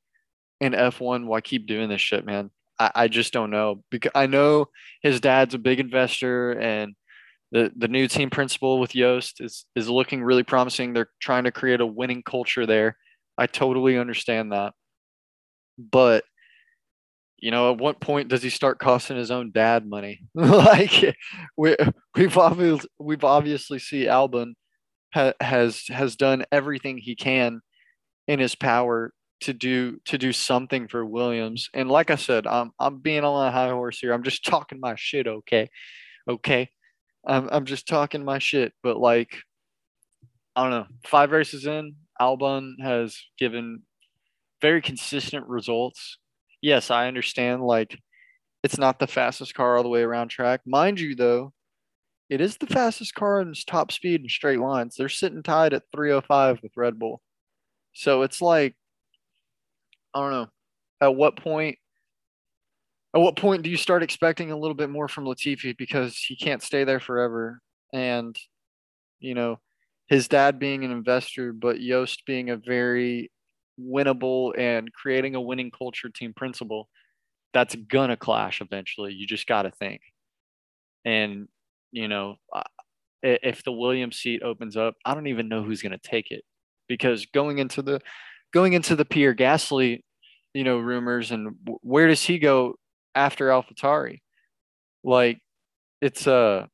in 0.60 0.74
F1 0.74 1.26
why 1.26 1.41
keep 1.41 1.67
doing 1.67 1.89
this 1.89 2.02
shit, 2.02 2.26
man. 2.26 2.52
I, 2.80 2.91
I 2.96 3.08
just 3.08 3.34
don't 3.34 3.52
know 3.52 3.84
because 3.89 4.12
I 4.15 4.28
know 4.28 4.67
his 5.02 5.20
dad's 5.20 5.54
a 5.54 5.60
big 5.60 5.80
investor 5.80 6.52
and 6.52 6.96
the 7.52 7.72
the 7.76 7.88
new 7.88 8.08
team 8.08 8.30
principal 8.30 8.80
with 8.80 8.92
Jost 8.94 9.42
is 9.42 9.66
is 9.76 9.90
looking 9.90 10.24
really 10.24 10.44
promising. 10.44 10.94
They're 10.94 11.10
trying 11.22 11.44
to 11.46 11.52
create 11.52 11.82
a 11.82 11.86
winning 11.86 12.24
culture 12.24 12.66
there. 12.66 12.98
I 13.38 13.48
totally 13.48 13.98
understand 13.98 14.52
that. 14.52 14.74
But 15.78 16.24
you 17.38 17.52
know, 17.52 17.72
at 17.72 17.80
what 17.80 18.00
point 18.00 18.30
does 18.30 18.44
he 18.44 18.50
start 18.50 18.80
costing 18.80 19.18
his 19.18 19.32
own 19.32 19.52
dad 19.52 19.86
money? 19.86 20.22
like 20.36 21.16
we 21.58 21.76
we've 22.16 22.38
obviously 22.38 22.90
we've 23.00 23.24
obviously 23.24 23.80
see 23.80 24.06
Albon 24.06 24.54
ha, 25.14 25.34
has 25.42 25.86
has 25.88 26.16
done 26.16 26.46
everything 26.52 26.98
he 26.98 27.16
can 27.16 27.62
in 28.28 28.40
his 28.40 28.56
power 28.56 29.12
to 29.42 29.54
do 29.54 29.98
to 30.06 30.18
do 30.18 30.32
something 30.32 30.88
for 30.88 31.06
Williams. 31.06 31.70
And 31.74 31.90
like 31.90 32.12
I 32.12 32.16
said, 32.16 32.48
I'm 32.48 32.72
I'm 32.80 33.00
being 33.00 33.24
on 33.24 33.48
a 33.48 33.52
high 33.52 33.70
horse 33.70 34.00
here. 34.00 34.14
I'm 34.14 34.24
just 34.24 34.46
talking 34.46 34.80
my 34.80 34.96
shit, 34.96 35.28
okay? 35.28 35.70
Okay. 36.30 36.70
I'm 37.25 37.49
I'm 37.51 37.65
just 37.65 37.88
talking 37.88 38.23
my 38.23 38.39
shit, 38.39 38.73
but 38.84 38.97
like 38.97 39.38
I 40.55 40.63
don't 40.63 40.71
know. 40.71 40.88
Five 41.05 41.31
races 41.31 41.65
in, 41.65 41.95
Albon 42.19 42.73
has 42.81 43.17
given 43.38 43.84
very 44.62 44.81
consistent 44.81 45.47
results. 45.47 46.17
Yes, 46.62 46.91
I 46.91 47.07
understand 47.07 47.63
like 47.63 47.97
it's 48.63 48.77
not 48.77 48.99
the 48.99 49.07
fastest 49.07 49.55
car 49.55 49.77
all 49.77 49.84
the 49.84 49.89
way 49.89 50.01
around 50.01 50.29
track. 50.29 50.62
Mind 50.65 50.99
you 50.99 51.15
though, 51.15 51.53
it 52.29 52.41
is 52.41 52.57
the 52.57 52.67
fastest 52.67 53.15
car 53.15 53.41
in 53.41 53.53
top 53.67 53.91
speed 53.91 54.21
and 54.21 54.29
straight 54.29 54.60
lines. 54.60 54.95
They're 54.95 55.10
sitting 55.10 55.43
tied 55.43 55.73
at 55.73 55.84
305 55.93 56.60
with 56.62 56.71
Red 56.75 56.99
Bull. 56.99 57.21
So 57.93 58.21
it's 58.21 58.41
like 58.41 58.75
I 60.13 60.19
don't 60.19 60.31
know. 60.31 60.47
At 61.01 61.15
what 61.15 61.38
point? 61.38 61.77
At 63.13 63.19
what 63.19 63.36
point 63.36 63.63
do 63.63 63.69
you 63.69 63.78
start 63.78 64.04
expecting 64.04 64.52
a 64.52 64.58
little 64.58 64.76
bit 64.76 64.89
more 64.89 65.08
from 65.08 65.26
Latifi 65.26 65.78
because 65.78 66.17
he 66.17 66.36
can't 66.36 66.63
stay 66.63 66.84
there 66.84 67.00
forever? 67.00 67.62
And 67.93 68.36
you 69.19 69.36
know, 69.36 69.60
his 70.08 70.28
dad 70.28 70.60
being 70.60 70.84
an 70.84 70.91
investor, 70.91 71.54
but 71.54 71.80
Jost 71.80 72.24
being 72.26 72.50
a 72.50 72.58
very 72.58 73.32
winnable 73.80 74.58
and 74.58 74.91
creating 74.93 75.36
a 75.36 75.41
winning 75.41 75.71
culture 75.71 76.10
team 76.10 76.34
principal, 76.34 76.89
that's 77.54 77.76
gonna 77.76 78.17
clash 78.17 78.62
eventually. 78.62 79.13
You 79.13 79.28
just 79.28 79.47
got 79.47 79.63
to 79.63 79.71
think. 79.71 80.02
And 81.06 81.47
you 81.91 82.08
know, 82.08 82.36
if 83.21 83.63
the 83.63 83.74
Williams 83.74 84.17
seat 84.17 84.41
opens 84.43 84.78
up, 84.78 84.95
I 85.06 85.13
don't 85.13 85.28
even 85.28 85.50
know 85.50 85.63
who's 85.63 85.82
gonna 85.82 86.00
take 86.02 86.32
it 86.32 86.43
because 86.88 87.26
going 87.28 87.58
into 87.60 87.82
the 87.82 88.00
going 88.54 88.74
into 88.74 88.95
the 88.95 89.06
Pierre 89.06 89.36
Gasly, 89.36 90.02
you 90.54 90.63
know, 90.63 90.78
rumors 90.78 91.32
and 91.32 91.56
where 91.82 92.08
does 92.08 92.24
he 92.24 92.39
go 92.39 92.76
after 93.15 93.50
AlphaTauri? 93.50 94.19
Like, 95.04 95.39
it's 96.02 96.28
uh, 96.28 96.67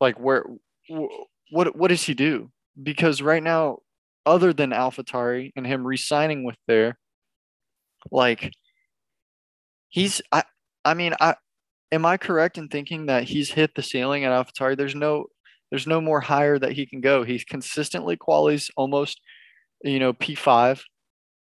like 0.00 0.18
where, 0.20 0.44
what 1.50 1.76
what 1.76 1.88
does 1.88 2.04
he 2.04 2.14
do? 2.14 2.50
Because 2.82 3.22
right 3.22 3.42
now, 3.42 3.78
other 4.26 4.52
than 4.52 4.70
AlphaTauri 4.70 5.52
and 5.56 5.66
him 5.66 5.86
re-signing 5.86 6.44
with 6.44 6.56
there, 6.66 6.98
like, 8.10 8.52
he's 9.88 10.22
I 10.32 10.44
I 10.84 10.94
mean 10.94 11.14
I 11.20 11.36
am 11.92 12.06
I 12.06 12.16
correct 12.16 12.58
in 12.58 12.68
thinking 12.68 13.06
that 13.06 13.24
he's 13.24 13.50
hit 13.50 13.74
the 13.74 13.82
ceiling 13.82 14.24
at 14.24 14.32
AlphaTauri? 14.32 14.76
There's 14.76 14.94
no 14.94 15.26
there's 15.70 15.86
no 15.86 16.00
more 16.00 16.20
higher 16.20 16.58
that 16.58 16.72
he 16.72 16.86
can 16.86 17.00
go. 17.00 17.24
He's 17.24 17.44
consistently 17.44 18.16
qualities 18.16 18.70
almost 18.76 19.20
you 19.84 19.98
know, 19.98 20.12
P5. 20.14 20.82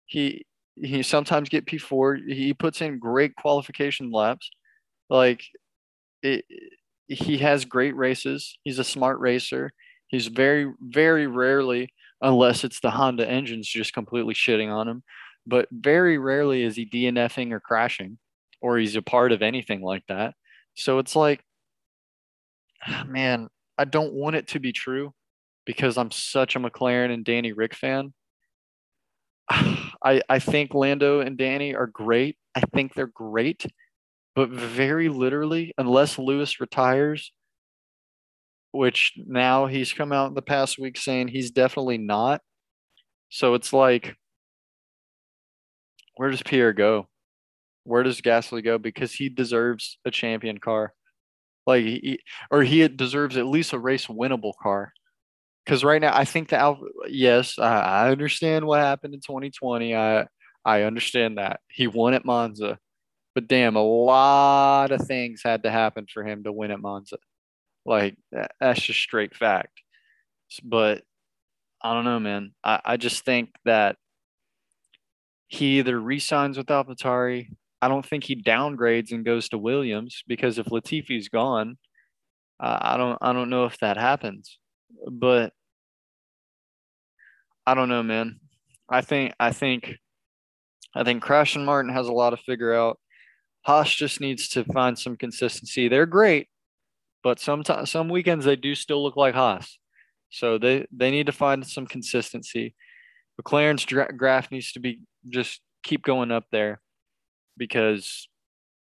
He 0.07 0.45
he 0.77 1.03
sometimes 1.03 1.49
get 1.49 1.67
P4. 1.67 2.29
He 2.29 2.53
puts 2.55 2.81
in 2.81 2.99
great 2.99 3.35
qualification 3.37 4.11
laps. 4.11 4.51
Like 5.09 5.43
it, 6.23 6.45
he 7.07 7.39
has 7.39 7.65
great 7.65 7.97
races. 7.97 8.59
He's 8.63 8.79
a 8.79 8.85
smart 8.85 9.19
racer. 9.21 9.73
He's 10.09 10.27
very 10.27 10.73
very 10.81 11.27
rarely 11.27 11.93
unless 12.21 12.65
it's 12.65 12.81
the 12.81 12.91
Honda 12.91 13.29
engines 13.29 13.69
just 13.69 13.93
completely 13.93 14.35
shitting 14.35 14.73
on 14.73 14.89
him, 14.89 15.03
but 15.47 15.69
very 15.71 16.19
rarely 16.19 16.63
is 16.63 16.77
he 16.77 16.87
DNFing 16.87 17.53
or 17.53 17.61
crashing 17.61 18.19
or 18.61 18.79
he's 18.79 18.97
a 18.97 19.03
part 19.03 19.33
of 19.33 19.43
anything 19.43 19.83
like 19.83 20.05
that. 20.09 20.35
So 20.75 20.99
it's 20.99 21.17
like 21.17 21.43
man, 23.07 23.49
I 23.79 23.85
don't 23.85 24.13
want 24.13 24.37
it 24.37 24.49
to 24.49 24.61
be 24.61 24.73
true 24.73 25.13
because 25.65 25.99
I'm 25.99 26.11
such 26.11 26.57
a 26.57 26.61
McLaren 26.61 27.13
and 27.13 27.25
Danny 27.25 27.53
Rick 27.53 27.75
fan. 27.75 28.13
I 30.05 30.23
I 30.29 30.39
think 30.39 30.75
Lando 30.75 31.21
and 31.21 31.37
Danny 31.39 31.75
are 31.75 31.87
great. 31.87 32.37
I 32.55 32.61
think 32.61 32.95
they're 32.95 33.07
great, 33.07 33.67
but 34.37 34.51
very 34.51 35.09
literally, 35.09 35.75
unless 35.79 36.19
Lewis 36.19 36.61
retires, 36.61 37.33
which 38.73 39.13
now 39.17 39.67
he's 39.67 39.93
come 39.93 40.13
out 40.13 40.29
in 40.29 40.35
the 40.35 40.43
past 40.43 40.79
week 40.79 40.99
saying 40.99 41.29
he's 41.29 41.51
definitely 41.51 41.99
not. 41.99 42.43
So 43.31 43.55
it's 43.55 43.73
like, 43.73 44.17
where 46.17 46.31
does 46.31 46.43
Pierre 46.43 46.73
go? 46.73 47.09
Where 47.85 48.03
does 48.03 48.21
Gasly 48.23 48.65
go? 48.65 48.79
Because 48.79 49.13
he 49.15 49.29
deserves 49.29 49.99
a 50.05 50.11
champion 50.13 50.59
car, 50.59 50.95
like 51.67 51.85
he, 51.85 52.21
or 52.51 52.63
he 52.65 52.87
deserves 52.89 53.37
at 53.37 53.47
least 53.47 53.73
a 53.75 53.79
race 53.79 54.07
winnable 54.07 54.55
car. 54.63 54.93
Because 55.67 55.85
right 55.85 56.01
now, 56.01 56.17
I 56.17 56.25
think 56.25 56.51
the 56.51 56.59
Alpha. 56.59 56.85
Yes, 57.09 57.59
I, 57.59 57.81
I 57.81 58.11
understand 58.11 58.67
what 58.67 58.81
happened 58.81 59.15
in 59.15 59.21
2020. 59.21 59.97
I 59.97 60.27
I 60.65 60.83
understand 60.83 61.39
that 61.39 61.61
he 61.69 61.89
won 61.89 62.15
at 62.15 62.25
Monza, 62.25 62.79
but 63.35 63.49
damn, 63.49 63.77
a 63.77 63.83
lot 63.83 64.93
of 64.93 65.07
things 65.07 65.43
had 65.45 65.65
to 65.65 65.71
happen 65.73 66.07
for 66.13 66.25
him 66.25 66.45
to 66.45 66.53
win 66.53 66.71
at 66.71 66.81
Monza. 66.81 67.19
Like 67.85 68.17
that's 68.61 68.83
just 68.83 69.01
straight 69.01 69.35
fact. 69.37 69.83
But 70.65 71.03
I 71.83 71.95
don't 71.95 72.05
know, 72.05 72.21
man. 72.21 72.53
I, 72.65 72.81
I 72.85 72.97
just 72.97 73.25
think 73.25 73.51
that 73.65 73.97
he 75.49 75.79
either 75.79 76.01
resigns 76.01 76.57
with 76.59 76.67
AlphaTauri. 76.67 77.51
I 77.83 77.89
don't 77.89 78.05
think 78.07 78.25
he 78.25 78.43
downgrades 78.43 79.13
and 79.13 79.25
goes 79.25 79.49
to 79.51 79.59
Williams 79.59 80.23
because 80.27 80.59
if 80.59 80.71
Latifi's 80.73 81.29
gone, 81.29 81.79
uh, 82.61 82.79
I 82.81 82.97
don't 82.97 83.19
I 83.21 83.33
don't 83.33 83.51
know 83.51 83.65
if 83.67 83.79
that 83.81 83.97
happens. 83.97 84.59
But 85.11 85.53
I 87.67 87.75
don't 87.75 87.89
know, 87.89 88.03
man. 88.03 88.41
I 88.89 89.01
think 89.01 89.35
I 89.41 89.53
think 89.53 89.97
I 90.95 91.05
think 91.05 91.23
Crashton 91.23 91.65
Martin 91.65 91.93
has 91.93 92.07
a 92.09 92.13
lot 92.13 92.31
to 92.31 92.37
figure 92.37 92.75
out. 92.75 92.99
Haas 93.63 93.93
just 93.93 94.21
needs 94.21 94.49
to 94.51 94.65
find 94.65 94.97
some 94.97 95.17
consistency. 95.17 95.89
They're 95.89 96.07
great, 96.07 96.49
but 97.25 97.41
sometimes 97.41 97.91
some 97.91 98.09
weekends 98.09 98.45
they 98.45 98.55
do 98.57 98.77
still 98.77 99.03
look 99.03 99.17
like 99.17 99.35
Haas. 99.35 99.79
So 100.31 100.59
they 100.59 100.87
they 100.93 101.11
need 101.11 101.27
to 101.27 101.33
find 101.33 101.67
some 101.67 101.87
consistency. 101.87 102.75
McLaren's 103.41 103.85
graph 104.17 104.51
needs 104.51 104.73
to 104.73 104.81
be 104.81 105.01
just 105.29 105.61
keep 105.83 106.03
going 106.03 106.31
up 106.31 106.45
there 106.53 106.81
because 107.57 108.29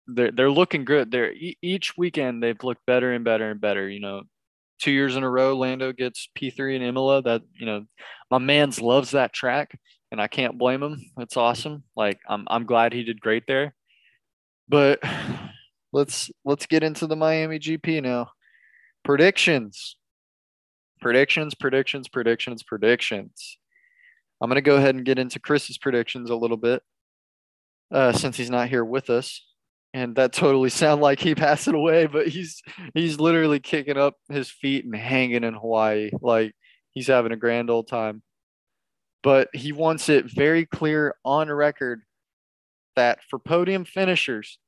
they're 0.07 0.31
they're 0.31 0.51
looking 0.51 0.85
good. 0.85 1.11
They're 1.11 1.33
each 1.61 1.97
weekend 1.97 2.41
they've 2.41 2.63
looked 2.63 2.85
better 2.85 3.11
and 3.11 3.25
better 3.25 3.51
and 3.51 3.61
better. 3.61 3.89
You 3.89 3.99
know, 3.99 4.23
two 4.79 4.91
years 4.91 5.15
in 5.15 5.23
a 5.23 5.29
row, 5.29 5.55
Lando 5.55 5.91
gets 5.91 6.29
P3 6.37 6.77
in 6.77 6.81
Imola. 6.81 7.21
That 7.21 7.41
you 7.53 7.65
know, 7.65 7.85
my 8.31 8.37
man's 8.37 8.81
loves 8.81 9.11
that 9.11 9.33
track, 9.33 9.77
and 10.11 10.21
I 10.21 10.27
can't 10.27 10.57
blame 10.57 10.81
him. 10.81 10.99
It's 11.17 11.37
awesome. 11.37 11.83
Like 11.95 12.19
I'm 12.27 12.45
I'm 12.49 12.65
glad 12.65 12.93
he 12.93 13.03
did 13.03 13.21
great 13.21 13.43
there. 13.47 13.73
But 14.67 14.99
let's 15.93 16.31
let's 16.45 16.65
get 16.65 16.83
into 16.83 17.07
the 17.07 17.15
Miami 17.15 17.59
GP 17.59 18.03
now. 18.03 18.31
Predictions. 19.03 19.95
Predictions, 21.01 21.55
predictions, 21.55 22.09
predictions, 22.09 22.61
predictions. 22.63 23.57
I'm 24.41 24.49
going 24.49 24.55
to 24.55 24.61
go 24.61 24.75
ahead 24.75 24.95
and 24.95 25.05
get 25.05 25.19
into 25.19 25.39
Chris's 25.39 25.77
predictions 25.77 26.29
a 26.29 26.35
little 26.35 26.57
bit 26.57 26.81
uh, 27.91 28.11
since 28.11 28.37
he's 28.37 28.49
not 28.49 28.69
here 28.69 28.83
with 28.83 29.09
us. 29.09 29.45
And 29.93 30.15
that 30.17 30.33
totally 30.33 30.69
sound 30.69 31.01
like 31.01 31.19
he 31.19 31.35
passed 31.35 31.67
it 31.67 31.75
away, 31.75 32.05
but 32.05 32.27
he's 32.27 32.61
he's 32.93 33.19
literally 33.19 33.59
kicking 33.59 33.97
up 33.97 34.15
his 34.29 34.49
feet 34.49 34.85
and 34.85 34.95
hanging 34.95 35.43
in 35.43 35.53
Hawaii 35.53 36.11
like 36.21 36.53
he's 36.91 37.07
having 37.07 37.31
a 37.31 37.37
grand 37.37 37.69
old 37.69 37.87
time. 37.87 38.21
But 39.21 39.49
he 39.53 39.71
wants 39.71 40.07
it 40.09 40.25
very 40.33 40.65
clear 40.65 41.15
on 41.25 41.51
record 41.51 42.01
that 42.95 43.19
for 43.29 43.39
podium 43.39 43.85
finishers, 43.85 44.59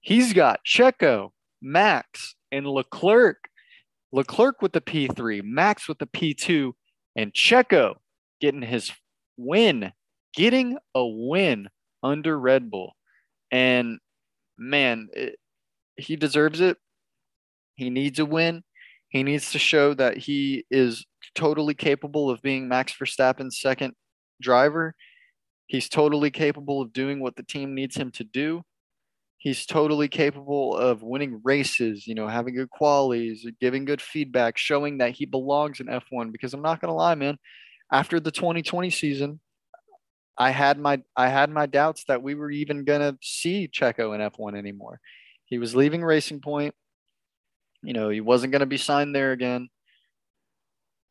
he's 0.00 0.32
got 0.32 0.60
Checo, 0.64 1.30
Max, 1.60 2.34
and 2.50 2.66
Leclerc. 2.66 3.48
Leclerc 4.12 4.60
with 4.60 4.72
the 4.72 4.80
P3, 4.80 5.42
Max 5.42 5.88
with 5.88 5.98
the 5.98 6.06
P2, 6.06 6.72
and 7.16 7.32
Checo 7.32 7.94
getting 8.40 8.62
his 8.62 8.92
win, 9.36 9.92
getting 10.34 10.76
a 10.94 11.06
win 11.06 11.68
under 12.02 12.38
Red 12.38 12.70
Bull. 12.70 12.92
And 13.50 13.98
man, 14.58 15.08
it, 15.12 15.36
he 15.96 16.16
deserves 16.16 16.60
it. 16.60 16.78
He 17.74 17.90
needs 17.90 18.18
a 18.18 18.24
win. 18.24 18.62
He 19.08 19.22
needs 19.22 19.52
to 19.52 19.58
show 19.58 19.94
that 19.94 20.16
he 20.16 20.64
is 20.70 21.04
totally 21.34 21.74
capable 21.74 22.30
of 22.30 22.42
being 22.42 22.68
Max 22.68 22.94
Verstappen's 22.94 23.60
second 23.60 23.94
driver. 24.40 24.94
He's 25.66 25.88
totally 25.88 26.30
capable 26.30 26.80
of 26.80 26.92
doing 26.92 27.20
what 27.20 27.36
the 27.36 27.42
team 27.42 27.74
needs 27.74 27.96
him 27.96 28.10
to 28.12 28.24
do. 28.24 28.62
He's 29.38 29.66
totally 29.66 30.08
capable 30.08 30.76
of 30.76 31.02
winning 31.02 31.40
races, 31.42 32.06
you 32.06 32.14
know, 32.14 32.28
having 32.28 32.54
good 32.54 32.70
qualities, 32.70 33.44
giving 33.60 33.84
good 33.84 34.00
feedback, 34.00 34.56
showing 34.56 34.98
that 34.98 35.12
he 35.12 35.26
belongs 35.26 35.80
in 35.80 35.86
F1. 35.86 36.30
Because 36.30 36.54
I'm 36.54 36.62
not 36.62 36.80
going 36.80 36.90
to 36.90 36.94
lie, 36.94 37.16
man, 37.16 37.38
after 37.90 38.20
the 38.20 38.30
2020 38.30 38.90
season, 38.90 39.40
I 40.38 40.50
had 40.50 40.78
my 40.78 41.02
I 41.16 41.28
had 41.28 41.50
my 41.50 41.66
doubts 41.66 42.04
that 42.08 42.22
we 42.22 42.34
were 42.34 42.50
even 42.50 42.84
gonna 42.84 43.16
see 43.22 43.68
Checo 43.68 44.14
in 44.14 44.20
F1 44.20 44.56
anymore. 44.56 45.00
He 45.46 45.58
was 45.58 45.74
leaving 45.74 46.02
Racing 46.02 46.40
Point. 46.40 46.74
You 47.82 47.92
know, 47.92 48.08
he 48.08 48.20
wasn't 48.20 48.52
gonna 48.52 48.66
be 48.66 48.78
signed 48.78 49.14
there 49.14 49.32
again. 49.32 49.68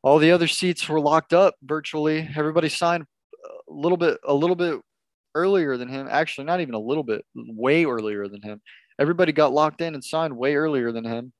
All 0.02 0.18
the 0.18 0.32
other 0.32 0.48
seats 0.48 0.88
were 0.88 1.00
locked 1.00 1.32
up 1.32 1.54
virtually. 1.62 2.28
Everybody 2.36 2.68
signed 2.68 3.04
a 3.68 3.72
little 3.72 3.98
bit 3.98 4.18
a 4.24 4.34
little 4.34 4.56
bit 4.56 4.80
earlier 5.34 5.76
than 5.76 5.88
him. 5.88 6.08
Actually, 6.10 6.44
not 6.44 6.60
even 6.60 6.74
a 6.74 6.78
little 6.78 7.04
bit, 7.04 7.24
way 7.34 7.84
earlier 7.84 8.28
than 8.28 8.42
him. 8.42 8.60
Everybody 8.98 9.32
got 9.32 9.52
locked 9.52 9.80
in 9.80 9.94
and 9.94 10.04
signed 10.04 10.36
way 10.36 10.54
earlier 10.56 10.92
than 10.92 11.04
him. 11.04 11.32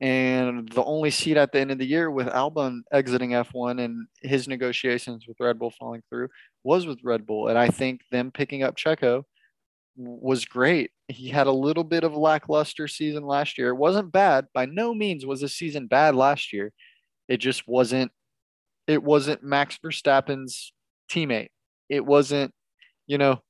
And 0.00 0.68
the 0.68 0.84
only 0.84 1.10
seat 1.10 1.38
at 1.38 1.52
the 1.52 1.60
end 1.60 1.70
of 1.70 1.78
the 1.78 1.86
year 1.86 2.10
with 2.10 2.26
Albon 2.26 2.80
exiting 2.92 3.30
F1 3.30 3.82
and 3.82 4.06
his 4.22 4.46
negotiations 4.46 5.26
with 5.26 5.40
Red 5.40 5.58
Bull 5.58 5.72
falling 5.78 6.02
through 6.10 6.28
was 6.64 6.86
with 6.86 6.98
Red 7.02 7.26
Bull. 7.26 7.48
And 7.48 7.58
I 7.58 7.68
think 7.68 8.02
them 8.10 8.30
picking 8.30 8.62
up 8.62 8.76
Checo 8.76 9.22
was 9.96 10.44
great. 10.44 10.90
He 11.08 11.28
had 11.28 11.46
a 11.46 11.52
little 11.52 11.84
bit 11.84 12.04
of 12.04 12.12
a 12.12 12.18
lackluster 12.18 12.88
season 12.88 13.24
last 13.24 13.56
year. 13.56 13.68
It 13.68 13.76
wasn't 13.76 14.12
bad. 14.12 14.46
By 14.52 14.66
no 14.66 14.92
means 14.92 15.24
was 15.24 15.40
the 15.40 15.48
season 15.48 15.86
bad 15.86 16.14
last 16.14 16.52
year. 16.52 16.72
It 17.28 17.38
just 17.38 17.66
wasn't 17.66 18.12
it 18.86 19.02
wasn't 19.02 19.42
Max 19.42 19.78
Verstappen's 19.84 20.72
teammate. 21.10 21.48
It 21.88 22.04
wasn't, 22.04 22.52
you 23.06 23.18
know, 23.18 23.42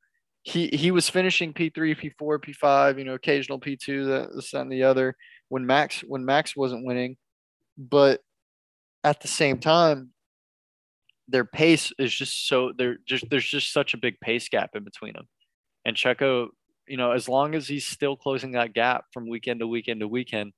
he 0.43 0.69
he 0.69 0.91
was 0.93 1.11
finishing 1.11 1.53
P3, 1.53 1.97
P4, 1.97 2.39
P5, 2.39 2.99
you 2.99 3.05
know, 3.05 3.15
occasional 3.15 3.59
P2, 3.59 4.35
this 4.35 4.55
and 4.55 4.71
the 4.71 4.85
other 4.85 5.17
when 5.49 5.67
Max 5.67 6.01
when 6.01 6.25
Max 6.25 6.57
wasn't 6.57 6.85
winning, 6.85 7.17
but 7.77 8.21
at 9.05 9.21
the 9.21 9.29
same 9.29 9.59
time, 9.59 10.11
their 11.29 11.45
pace 11.45 11.93
is 11.99 12.15
just 12.15 12.49
so 12.49 12.73
they're 12.77 12.99
just 13.07 13.25
there's 13.31 13.49
just 13.49 13.73
such 13.73 13.95
a 13.95 13.99
big 13.99 14.19
pace 14.21 14.49
gap 14.49 14.71
in 14.75 14.85
between 14.85 15.15
them. 15.15 15.29
And 15.85 15.97
Checo, 15.97 16.49
you 16.89 16.97
know, 16.97 17.13
as 17.13 17.29
long 17.29 17.55
as 17.55 17.69
he's 17.69 17.87
still 17.87 18.17
closing 18.17 18.53
that 18.53 18.75
gap 18.75 19.05
from 19.13 19.29
weekend 19.29 19.61
to 19.61 19.67
weekend 19.67 20.01
to 20.01 20.09
weekend, 20.09 20.53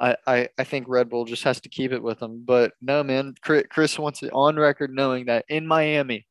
I, 0.00 0.16
I, 0.26 0.48
I 0.58 0.64
think 0.64 0.86
Red 0.88 1.10
Bull 1.10 1.24
just 1.24 1.44
has 1.44 1.60
to 1.60 1.68
keep 1.68 1.92
it 1.92 2.02
with 2.02 2.20
them. 2.20 2.42
But 2.46 2.72
no, 2.80 3.02
man, 3.02 3.34
Chris 3.42 3.98
wants 3.98 4.22
it 4.22 4.30
on 4.32 4.56
record 4.56 4.92
knowing 4.92 5.26
that 5.26 5.44
in 5.48 5.66
Miami, 5.66 6.26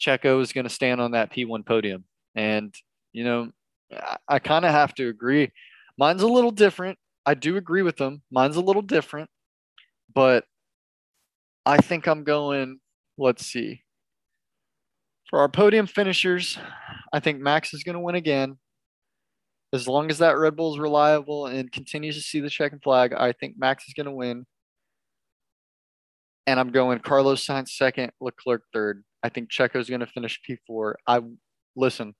Checo 0.00 0.40
is 0.40 0.52
going 0.52 0.64
to 0.64 0.70
stand 0.70 1.00
on 1.00 1.12
that 1.12 1.32
P1 1.32 1.66
podium. 1.66 2.04
And, 2.34 2.74
you 3.12 3.24
know, 3.24 3.50
I, 3.92 4.16
I 4.28 4.38
kind 4.38 4.64
of 4.64 4.70
have 4.70 4.94
to 4.94 5.08
agree. 5.08 5.50
Mine's 5.98 6.22
a 6.22 6.28
little 6.28 6.50
different. 6.50 6.98
I 7.26 7.34
do 7.34 7.56
agree 7.56 7.82
with 7.82 7.96
them. 7.96 8.22
Mine's 8.30 8.56
a 8.56 8.60
little 8.60 8.82
different, 8.82 9.30
but 10.12 10.44
I 11.66 11.78
think 11.78 12.06
I'm 12.06 12.24
going, 12.24 12.80
let's 13.18 13.46
see. 13.46 13.82
For 15.28 15.38
our 15.38 15.48
podium 15.48 15.86
finishers, 15.86 16.58
I 17.12 17.20
think 17.20 17.40
Max 17.40 17.72
is 17.72 17.84
going 17.84 17.94
to 17.94 18.00
win 18.00 18.14
again. 18.14 18.58
As 19.72 19.86
long 19.86 20.10
as 20.10 20.18
that 20.18 20.36
Red 20.36 20.56
Bull 20.56 20.74
is 20.74 20.80
reliable 20.80 21.46
and 21.46 21.70
continues 21.70 22.16
to 22.16 22.22
see 22.22 22.40
the 22.40 22.50
checking 22.50 22.80
flag, 22.80 23.12
I 23.12 23.32
think 23.32 23.54
Max 23.56 23.86
is 23.86 23.94
going 23.94 24.06
to 24.06 24.12
win. 24.12 24.44
And 26.48 26.58
I'm 26.58 26.70
going 26.70 26.98
Carlos 26.98 27.46
Sainz 27.46 27.68
second, 27.68 28.10
Leclerc 28.20 28.62
third. 28.72 29.04
I 29.22 29.28
think 29.28 29.50
Checo 29.52 29.76
is 29.76 29.88
going 29.88 30.00
to 30.00 30.06
finish 30.06 30.40
P4. 30.48 30.94
I 31.06 31.20
listen. 31.76 32.14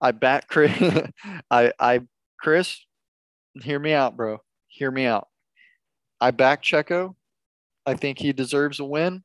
I 0.00 0.12
back 0.12 0.48
Chris. 0.48 0.72
I 1.50 1.72
I 1.78 2.00
Chris 2.40 2.86
hear 3.62 3.78
me 3.78 3.92
out, 3.92 4.16
bro. 4.16 4.38
Hear 4.68 4.90
me 4.90 5.06
out. 5.06 5.28
I 6.20 6.30
back 6.30 6.62
Checo. 6.62 7.14
I 7.86 7.94
think 7.94 8.18
he 8.18 8.32
deserves 8.32 8.80
a 8.80 8.84
win. 8.84 9.22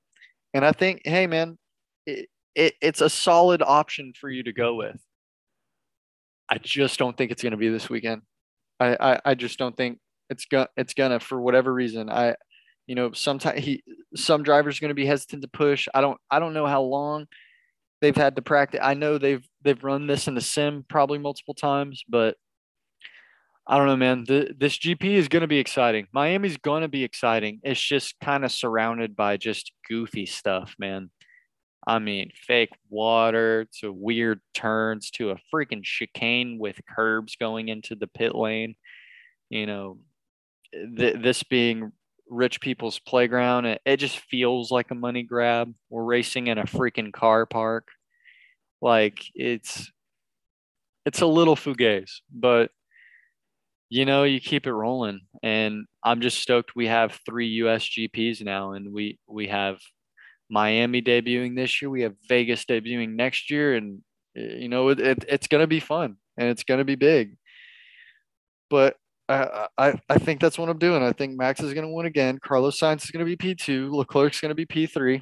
And 0.53 0.65
I 0.65 0.71
think, 0.71 1.01
hey, 1.05 1.27
man, 1.27 1.57
it, 2.05 2.29
it, 2.55 2.73
it's 2.81 3.01
a 3.01 3.09
solid 3.09 3.61
option 3.61 4.13
for 4.19 4.29
you 4.29 4.43
to 4.43 4.53
go 4.53 4.75
with. 4.75 4.99
I 6.49 6.57
just 6.57 6.97
don't 6.97 7.17
think 7.17 7.31
it's 7.31 7.43
going 7.43 7.51
to 7.51 7.57
be 7.57 7.69
this 7.69 7.89
weekend. 7.89 8.21
I, 8.79 8.97
I, 8.99 9.19
I 9.25 9.35
just 9.35 9.57
don't 9.57 9.75
think 9.75 9.99
it's 10.29 10.45
gonna 10.45 10.67
it's 10.75 10.93
gonna 10.93 11.19
for 11.19 11.39
whatever 11.39 11.73
reason. 11.73 12.09
I, 12.09 12.35
you 12.87 12.95
know, 12.95 13.11
sometimes 13.13 13.63
he 13.63 13.83
some 14.15 14.43
drivers 14.43 14.77
are 14.77 14.81
going 14.81 14.89
to 14.89 14.95
be 14.95 15.05
hesitant 15.05 15.41
to 15.41 15.47
push. 15.47 15.87
I 15.93 16.01
don't 16.01 16.19
I 16.29 16.39
don't 16.39 16.53
know 16.53 16.67
how 16.67 16.81
long 16.81 17.25
they've 18.01 18.15
had 18.15 18.35
to 18.35 18.41
practice. 18.41 18.79
I 18.83 18.93
know 18.93 19.17
they've 19.17 19.45
they've 19.63 19.83
run 19.83 20.07
this 20.07 20.27
in 20.27 20.35
the 20.35 20.41
sim 20.41 20.85
probably 20.87 21.17
multiple 21.17 21.53
times, 21.53 22.03
but 22.07 22.37
I 23.67 23.77
don't 23.77 23.87
know, 23.87 23.97
man. 23.97 24.25
The, 24.27 24.53
this 24.55 24.77
GP 24.77 25.03
is 25.03 25.27
going 25.27 25.41
to 25.41 25.47
be 25.47 25.57
exciting. 25.57 26.07
Miami's 26.13 26.57
going 26.57 26.83
to 26.83 26.87
be 26.87 27.03
exciting. 27.03 27.61
It's 27.63 27.81
just 27.81 28.19
kind 28.19 28.45
of 28.45 28.51
surrounded 28.51 29.15
by 29.15 29.37
just 29.37 29.71
goofy 29.89 30.27
stuff, 30.27 30.75
man. 30.77 31.09
I 31.87 31.99
mean, 31.99 32.31
fake 32.35 32.71
water 32.89 33.67
to 33.79 33.91
weird 33.91 34.41
turns 34.53 35.11
to 35.11 35.31
a 35.31 35.37
freaking 35.53 35.83
chicane 35.83 36.57
with 36.59 36.79
curbs 36.87 37.35
going 37.35 37.69
into 37.69 37.95
the 37.95 38.07
pit 38.07 38.35
lane. 38.35 38.75
You 39.49 39.65
know, 39.65 39.97
th- 40.73 41.21
this 41.21 41.43
being 41.43 41.91
rich 42.29 42.59
people's 42.61 42.99
playground, 42.99 43.65
it, 43.65 43.81
it 43.85 43.97
just 43.97 44.19
feels 44.19 44.71
like 44.71 44.91
a 44.91 44.95
money 44.95 45.23
grab. 45.23 45.73
We're 45.89 46.03
racing 46.03 46.47
in 46.47 46.57
a 46.57 46.65
freaking 46.65 47.13
car 47.13 47.45
park. 47.45 47.87
Like 48.81 49.23
it's 49.33 49.91
it's 51.05 51.21
a 51.21 51.27
little 51.27 51.55
fugazi, 51.55 52.09
but 52.31 52.71
you 53.89 54.05
know, 54.05 54.23
you 54.23 54.39
keep 54.39 54.67
it 54.67 54.73
rolling. 54.73 55.21
And 55.43 55.85
I'm 56.03 56.21
just 56.21 56.39
stoked 56.39 56.75
we 56.75 56.87
have 56.87 57.19
three 57.25 57.59
USGPs 57.59 58.43
now 58.43 58.73
and 58.73 58.93
we 58.93 59.19
we 59.27 59.47
have 59.47 59.77
Miami 60.49 61.01
debuting 61.01 61.55
this 61.55 61.81
year. 61.81 61.89
We 61.89 62.01
have 62.01 62.15
Vegas 62.27 62.65
debuting 62.65 63.15
next 63.15 63.49
year, 63.49 63.75
and 63.75 64.01
eh, 64.37 64.57
you 64.57 64.69
know 64.69 64.89
it, 64.89 64.99
it 64.99 65.25
it's 65.27 65.47
going 65.47 65.61
to 65.61 65.67
be 65.67 65.79
fun 65.79 66.17
and 66.37 66.49
it's 66.49 66.63
going 66.63 66.79
to 66.79 66.85
be 66.85 66.95
big. 66.95 67.37
But 68.69 68.95
I, 69.27 69.67
I 69.77 69.93
I 70.09 70.17
think 70.17 70.39
that's 70.39 70.57
what 70.57 70.69
I'm 70.69 70.77
doing. 70.77 71.03
I 71.03 71.11
think 71.11 71.37
Max 71.37 71.61
is 71.61 71.73
going 71.73 71.87
to 71.87 71.93
win 71.93 72.05
again. 72.05 72.39
Carlos 72.43 72.79
Sainz 72.79 73.03
is 73.03 73.11
going 73.11 73.25
to 73.25 73.37
be 73.37 73.55
P2. 73.55 73.91
Leclerc's 73.91 74.39
going 74.41 74.49
to 74.49 74.55
be 74.55 74.65
P3. 74.65 75.21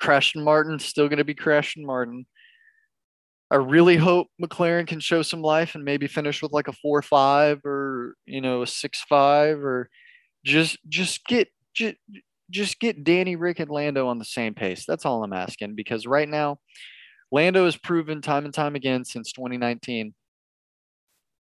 Crashton 0.00 0.44
Martin's 0.44 0.84
still 0.84 1.08
going 1.08 1.18
to 1.18 1.24
be 1.24 1.34
Crashton 1.34 1.84
Martin. 1.84 2.24
I 3.50 3.56
really 3.56 3.96
hope 3.96 4.28
McLaren 4.40 4.86
can 4.86 5.00
show 5.00 5.22
some 5.22 5.40
life 5.40 5.74
and 5.74 5.84
maybe 5.84 6.06
finish 6.06 6.42
with 6.42 6.52
like 6.52 6.68
a 6.68 6.72
four 6.72 7.00
five 7.00 7.64
or 7.64 8.14
you 8.26 8.40
know 8.40 8.62
a 8.62 8.66
six 8.66 9.02
five 9.08 9.58
or 9.58 9.88
just 10.44 10.78
just 10.88 11.24
get 11.24 11.48
just, 11.74 11.96
just 12.50 12.80
get 12.80 13.04
Danny, 13.04 13.36
Rick, 13.36 13.60
and 13.60 13.70
Lando 13.70 14.08
on 14.08 14.18
the 14.18 14.24
same 14.24 14.54
pace. 14.54 14.84
That's 14.86 15.04
all 15.04 15.22
I'm 15.22 15.32
asking 15.32 15.74
because 15.76 16.06
right 16.06 16.28
now, 16.28 16.58
Lando 17.30 17.64
has 17.64 17.76
proven 17.76 18.22
time 18.22 18.44
and 18.44 18.54
time 18.54 18.74
again 18.74 19.04
since 19.04 19.32
2019, 19.32 20.14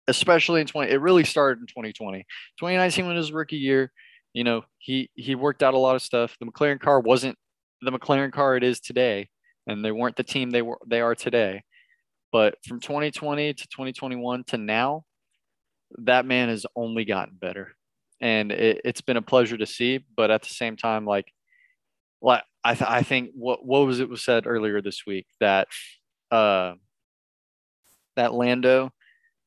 especially 0.08 0.60
in 0.60 0.66
20. 0.66 0.90
It 0.90 1.00
really 1.00 1.24
started 1.24 1.60
in 1.60 1.66
2020. 1.66 2.18
2019 2.58 3.08
was 3.08 3.16
his 3.16 3.32
rookie 3.32 3.56
year. 3.56 3.92
You 4.34 4.44
know, 4.44 4.62
he 4.78 5.10
he 5.14 5.34
worked 5.34 5.62
out 5.62 5.74
a 5.74 5.78
lot 5.78 5.96
of 5.96 6.02
stuff. 6.02 6.36
The 6.40 6.46
McLaren 6.46 6.80
car 6.80 7.00
wasn't 7.00 7.36
the 7.82 7.92
McLaren 7.92 8.32
car 8.32 8.56
it 8.56 8.62
is 8.62 8.80
today, 8.80 9.30
and 9.66 9.84
they 9.84 9.92
weren't 9.92 10.16
the 10.16 10.24
team 10.24 10.50
they 10.50 10.62
were 10.62 10.78
they 10.86 11.00
are 11.00 11.14
today. 11.14 11.62
But 12.32 12.56
from 12.66 12.80
2020 12.80 13.54
to 13.54 13.68
2021 13.68 14.44
to 14.48 14.58
now, 14.58 15.04
that 15.98 16.26
man 16.26 16.48
has 16.48 16.66
only 16.76 17.04
gotten 17.04 17.34
better 17.40 17.74
and 18.20 18.52
it, 18.52 18.80
has 18.84 19.00
been 19.00 19.16
a 19.16 19.22
pleasure 19.22 19.56
to 19.56 19.66
see. 19.66 20.04
But 20.16 20.30
at 20.30 20.42
the 20.42 20.48
same 20.48 20.76
time, 20.76 21.04
like, 21.04 21.32
like 22.20 22.42
I, 22.64 22.74
th- 22.74 22.90
I 22.90 23.02
think 23.02 23.30
what 23.34 23.64
what 23.64 23.86
was 23.86 24.00
it 24.00 24.08
was 24.08 24.24
said 24.24 24.46
earlier 24.46 24.82
this 24.82 25.06
week 25.06 25.26
that 25.40 25.68
uh, 26.30 26.74
that 28.16 28.34
Lando 28.34 28.90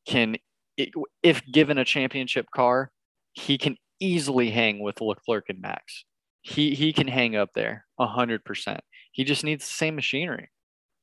can, 0.08 0.38
if 0.78 1.46
given 1.52 1.78
a 1.78 1.86
championship 1.86 2.48
car, 2.56 2.92
he 3.34 3.58
can 3.58 3.78
easily 4.00 4.50
hang 4.50 4.80
with 4.80 5.02
Leclerc 5.02 5.50
and 5.50 5.62
Max. 5.62 6.06
He 6.42 6.74
he 6.74 6.94
can 6.94 7.08
hang 7.08 7.36
up 7.36 7.50
there 7.54 7.86
hundred 8.00 8.44
percent. 8.46 8.82
He 9.12 9.24
just 9.24 9.44
needs 9.44 9.68
the 9.68 9.74
same 9.74 9.96
machinery, 9.96 10.50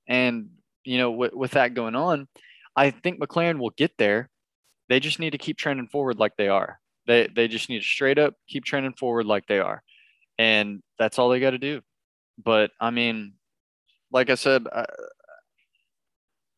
and 0.09 0.49
you 0.89 0.99
know 0.99 1.11
with 1.11 1.35
with 1.35 1.51
that 1.53 1.75
going 1.75 1.95
on, 1.95 2.29
I 2.75 2.91
think 2.91 3.21
McLaren 3.21 3.59
will 3.59 3.75
get 3.77 3.93
there. 3.99 4.31
They 4.89 5.01
just 5.01 5.19
need 5.19 5.31
to 5.31 5.39
keep 5.39 5.59
trending 5.59 5.89
forward 5.89 6.17
like 6.17 6.37
they 6.37 6.49
are. 6.49 6.81
They 7.07 7.29
they 7.35 7.47
just 7.47 7.69
need 7.69 7.81
to 7.81 7.85
straight 7.85 8.19
up 8.19 8.35
keep 8.49 8.65
trending 8.65 8.95
forward 8.95 9.27
like 9.27 9.47
they 9.47 9.59
are, 9.59 9.83
and 10.39 10.83
that's 10.99 11.19
all 11.19 11.29
they 11.29 11.41
got 11.41 11.51
to 11.51 11.59
do. 11.59 11.83
But 12.43 12.71
I 12.81 12.91
mean, 12.91 13.35
like 14.13 14.31
I 14.31 14.35
said, 14.35 14.67
I, 14.73 14.87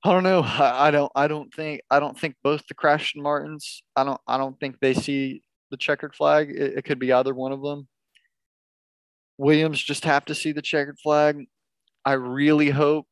I 0.04 0.12
don't 0.12 0.22
know. 0.22 0.42
I, 0.42 0.88
I, 0.88 0.90
don't. 0.90 1.12
I 1.14 1.26
don't 1.26 1.52
think. 1.52 1.82
I 1.90 2.00
don't 2.00 2.18
think 2.18 2.36
both 2.42 2.66
the 2.68 2.74
Crashton 2.74 3.22
Martins. 3.22 3.82
I 3.96 4.04
don't. 4.04 4.20
I 4.28 4.38
don't 4.38 4.58
think 4.60 4.78
they 4.80 4.94
see 4.94 5.42
the 5.70 5.76
checkered 5.76 6.14
flag. 6.14 6.50
It, 6.50 6.78
it 6.78 6.84
could 6.84 6.98
be 6.98 7.12
either 7.12 7.34
one 7.34 7.52
of 7.52 7.62
them. 7.62 7.88
Williams 9.38 9.82
just 9.82 10.04
have 10.04 10.24
to 10.26 10.34
see 10.34 10.52
the 10.52 10.62
checkered 10.62 10.98
flag. 11.02 11.46
I 12.04 12.12
really 12.12 12.70
hope. 12.70 13.06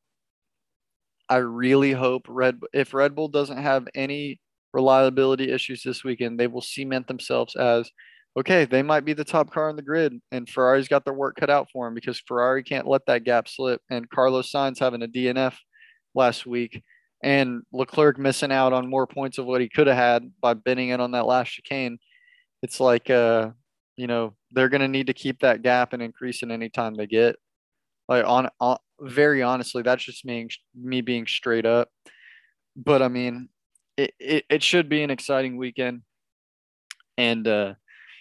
I 1.29 1.37
really 1.37 1.93
hope 1.93 2.27
Red 2.29 2.61
if 2.73 2.95
Red 2.95 3.15
Bull 3.15 3.29
doesn't 3.29 3.59
have 3.59 3.87
any 3.95 4.41
reliability 4.73 5.51
issues 5.51 5.83
this 5.83 6.05
weekend, 6.05 6.39
they 6.39 6.47
will 6.47 6.63
cement 6.63 7.07
themselves 7.07 7.57
as 7.57 7.91
okay, 8.39 8.65
they 8.65 8.83
might 8.83 9.05
be 9.05 9.13
the 9.13 9.25
top 9.25 9.51
car 9.51 9.69
on 9.69 9.77
the 9.77 9.83
grid, 9.83 10.15
and 10.31 10.49
Ferrari's 10.49 10.87
got 10.89 11.05
their 11.05 11.15
work 11.15 11.37
cut 11.37 11.51
out 11.51 11.69
for 11.73 11.87
them 11.87 11.95
because 11.95 12.21
Ferrari 12.21 12.63
can't 12.63 12.87
let 12.87 13.05
that 13.07 13.25
gap 13.25 13.49
slip. 13.49 13.81
And 13.91 14.09
Carlos 14.09 14.53
Sainz 14.53 14.79
having 14.79 15.03
a 15.03 15.09
DNF 15.09 15.55
last 16.15 16.47
week, 16.47 16.83
and 17.23 17.63
Leclerc 17.73 18.19
missing 18.19 18.53
out 18.53 18.73
on 18.73 18.89
more 18.89 19.07
points 19.07 19.39
of 19.39 19.47
what 19.47 19.61
he 19.61 19.69
could 19.69 19.89
have 19.89 19.97
had 19.97 20.31
by 20.41 20.55
bending 20.55 20.91
in 20.91 21.01
on 21.01 21.13
that 21.13 21.27
last 21.27 21.49
chicane. 21.49 21.99
It's 22.63 22.81
like, 22.81 23.11
uh, 23.11 23.51
you 23.97 24.07
know, 24.07 24.35
they're 24.53 24.69
going 24.69 24.83
to 24.83 24.89
need 24.89 25.09
to 25.09 25.15
keep 25.15 25.41
that 25.41 25.63
gap 25.63 25.93
and 25.93 26.03
increase 26.03 26.43
it 26.43 26.51
anytime 26.51 26.95
they 26.95 27.07
get. 27.07 27.37
Like 28.09 28.25
on, 28.25 28.49
on 28.61 28.79
very 29.01 29.43
honestly, 29.43 29.83
that's 29.83 30.05
just 30.05 30.25
me, 30.25 30.49
me 30.75 31.01
being 31.01 31.27
straight 31.27 31.67
up. 31.67 31.89
But 32.77 33.03
I 33.03 33.09
mean, 33.09 33.49
it, 33.97 34.15
it, 34.19 34.45
it 34.49 34.63
should 34.63 34.89
be 34.89 35.03
an 35.03 35.11
exciting 35.11 35.57
weekend. 35.57 36.03
And 37.17 37.47
uh, 37.49 37.75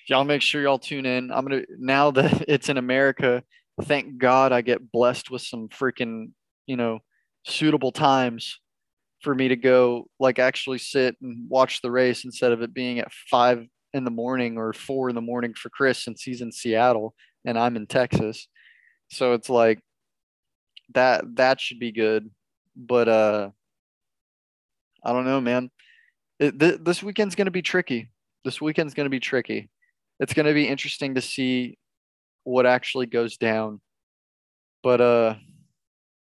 y'all 0.08 0.24
make 0.24 0.42
sure 0.42 0.62
y'all 0.62 0.80
tune 0.80 1.06
in. 1.06 1.32
I'm 1.32 1.46
gonna 1.46 1.64
now 1.78 2.12
that 2.12 2.46
it's 2.48 2.70
in 2.70 2.78
America. 2.78 3.44
Thank 3.84 4.18
God 4.18 4.52
I 4.52 4.62
get 4.62 4.92
blessed 4.92 5.30
with 5.30 5.44
some 5.44 5.70
freaking 5.70 6.32
you 6.66 6.76
know 6.76 7.00
suitable 7.46 7.92
times 7.92 8.60
for 9.22 9.34
me 9.34 9.48
to 9.48 9.56
go 9.56 10.08
like 10.20 10.40
actually 10.40 10.78
sit 10.80 11.16
and 11.22 11.50
watch 11.50 11.82
the 11.82 11.92
race 11.92 12.26
instead 12.26 12.52
of 12.52 12.62
it 12.62 12.74
being 12.74 13.00
at 13.00 13.12
five 13.30 13.66
in 13.94 14.04
the 14.04 14.12
morning 14.12 14.58
or 14.58 14.74
four 14.74 15.10
in 15.10 15.16
the 15.16 15.22
morning 15.22 15.54
for 15.54 15.70
Chris 15.70 16.04
since 16.04 16.24
he's 16.24 16.42
in 16.42 16.52
Seattle 16.52 17.16
and 17.46 17.58
I'm 17.58 17.76
in 17.76 17.88
Texas. 17.88 18.48
So 19.10 19.34
it's 19.34 19.50
like 19.50 19.80
that 20.94 21.36
that 21.36 21.60
should 21.60 21.80
be 21.80 21.92
good. 21.92 22.30
But 22.76 23.08
uh 23.08 23.50
I 25.04 25.14
don't 25.14 25.26
know, 25.26 25.42
man. 25.42 25.70
It, 26.40 26.60
th- 26.60 26.80
this 26.82 27.02
weekend's 27.02 27.36
going 27.36 27.46
to 27.46 27.52
be 27.52 27.62
tricky. 27.62 28.10
This 28.44 28.62
weekend's 28.62 28.94
going 28.94 29.06
to 29.06 29.12
be 29.12 29.20
tricky. 29.20 29.70
It's 30.20 30.34
going 30.34 30.46
to 30.46 30.54
be 30.54 30.68
interesting 30.68 31.16
to 31.16 31.22
see 31.22 31.78
what 32.44 32.66
actually 32.66 33.06
goes 33.06 33.38
down. 33.38 33.82
But 34.84 35.02
uh 35.02 35.36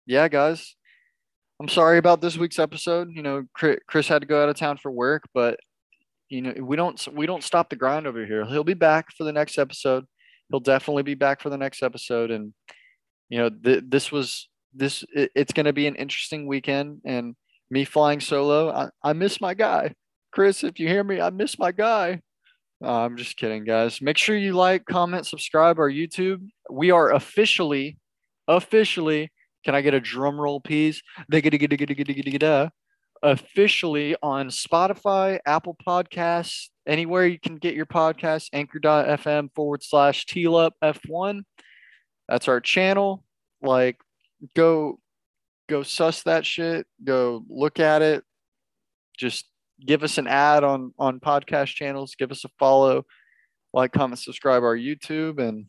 yeah, 0.06 0.28
guys. 0.28 0.76
I'm 1.60 1.68
sorry 1.68 1.98
about 1.98 2.20
this 2.20 2.36
week's 2.36 2.58
episode. 2.58 3.10
You 3.12 3.22
know, 3.22 3.44
Chris 3.54 4.08
had 4.08 4.22
to 4.22 4.26
go 4.26 4.42
out 4.42 4.48
of 4.48 4.56
town 4.56 4.78
for 4.78 4.90
work, 4.90 5.22
but 5.32 5.60
you 6.28 6.42
know, 6.42 6.54
we 6.60 6.76
don't 6.76 7.06
we 7.12 7.26
don't 7.26 7.44
stop 7.44 7.70
the 7.70 7.76
grind 7.76 8.06
over 8.06 8.26
here. 8.26 8.44
He'll 8.46 8.64
be 8.64 8.74
back 8.74 9.14
for 9.16 9.24
the 9.24 9.32
next 9.32 9.58
episode. 9.58 10.06
He'll 10.50 10.60
definitely 10.60 11.02
be 11.02 11.14
back 11.14 11.40
for 11.40 11.50
the 11.50 11.58
next 11.58 11.82
episode 11.82 12.30
and 12.30 12.52
you 13.32 13.38
know, 13.38 13.48
th- 13.48 13.84
this 13.88 14.12
was 14.12 14.50
this 14.74 15.06
it, 15.14 15.30
it's 15.34 15.54
going 15.54 15.64
to 15.64 15.72
be 15.72 15.86
an 15.86 15.94
interesting 15.94 16.46
weekend 16.46 17.00
and 17.06 17.34
me 17.70 17.86
flying 17.86 18.20
solo. 18.20 18.70
I, 18.70 18.90
I 19.02 19.14
miss 19.14 19.40
my 19.40 19.54
guy. 19.54 19.94
Chris, 20.32 20.62
if 20.62 20.78
you 20.78 20.86
hear 20.86 21.02
me, 21.02 21.18
I 21.18 21.30
miss 21.30 21.58
my 21.58 21.72
guy. 21.72 22.20
Uh, 22.84 22.92
I'm 22.92 23.16
just 23.16 23.38
kidding, 23.38 23.64
guys. 23.64 24.02
Make 24.02 24.18
sure 24.18 24.36
you 24.36 24.52
like, 24.52 24.84
comment, 24.84 25.26
subscribe 25.26 25.78
our 25.78 25.90
YouTube. 25.90 26.46
We 26.70 26.90
are 26.90 27.10
officially, 27.10 27.96
officially, 28.48 29.32
can 29.64 29.74
I 29.74 29.80
get 29.80 29.94
a 29.94 30.00
drum 30.00 30.38
roll, 30.38 30.60
please? 30.60 31.02
Officially 33.22 34.16
on 34.22 34.48
Spotify, 34.48 35.38
Apple 35.46 35.76
Podcasts, 35.86 36.68
anywhere 36.86 37.26
you 37.26 37.38
can 37.38 37.56
get 37.56 37.74
your 37.74 37.86
podcast, 37.86 38.48
anchor.fm 38.52 39.48
forward 39.54 39.82
slash 39.82 40.26
TLUP 40.26 40.72
F1. 40.84 41.44
That's 42.32 42.48
our 42.48 42.62
channel. 42.62 43.22
Like, 43.60 43.98
go 44.56 44.98
go 45.68 45.82
suss 45.82 46.22
that 46.22 46.46
shit, 46.46 46.86
go 47.04 47.44
look 47.46 47.78
at 47.78 48.00
it. 48.00 48.24
Just 49.18 49.44
give 49.86 50.02
us 50.02 50.16
an 50.16 50.26
ad 50.26 50.64
on 50.64 50.94
on 50.98 51.20
podcast 51.20 51.74
channels, 51.74 52.14
give 52.18 52.30
us 52.30 52.46
a 52.46 52.48
follow, 52.58 53.04
like, 53.74 53.92
comment, 53.92 54.18
subscribe 54.18 54.62
our 54.62 54.74
YouTube. 54.74 55.46
And 55.46 55.66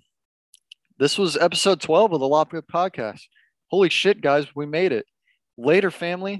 this 0.97 1.17
was 1.17 1.35
episode 1.35 1.81
12 1.81 2.13
of 2.13 2.21
the 2.21 2.29
Lock-Up 2.29 2.63
podcast. 2.73 3.23
Holy 3.69 3.89
shit, 3.89 4.21
guys, 4.21 4.47
we 4.55 4.65
made 4.65 4.93
it. 4.93 5.05
Later, 5.57 5.91
family. 5.91 6.39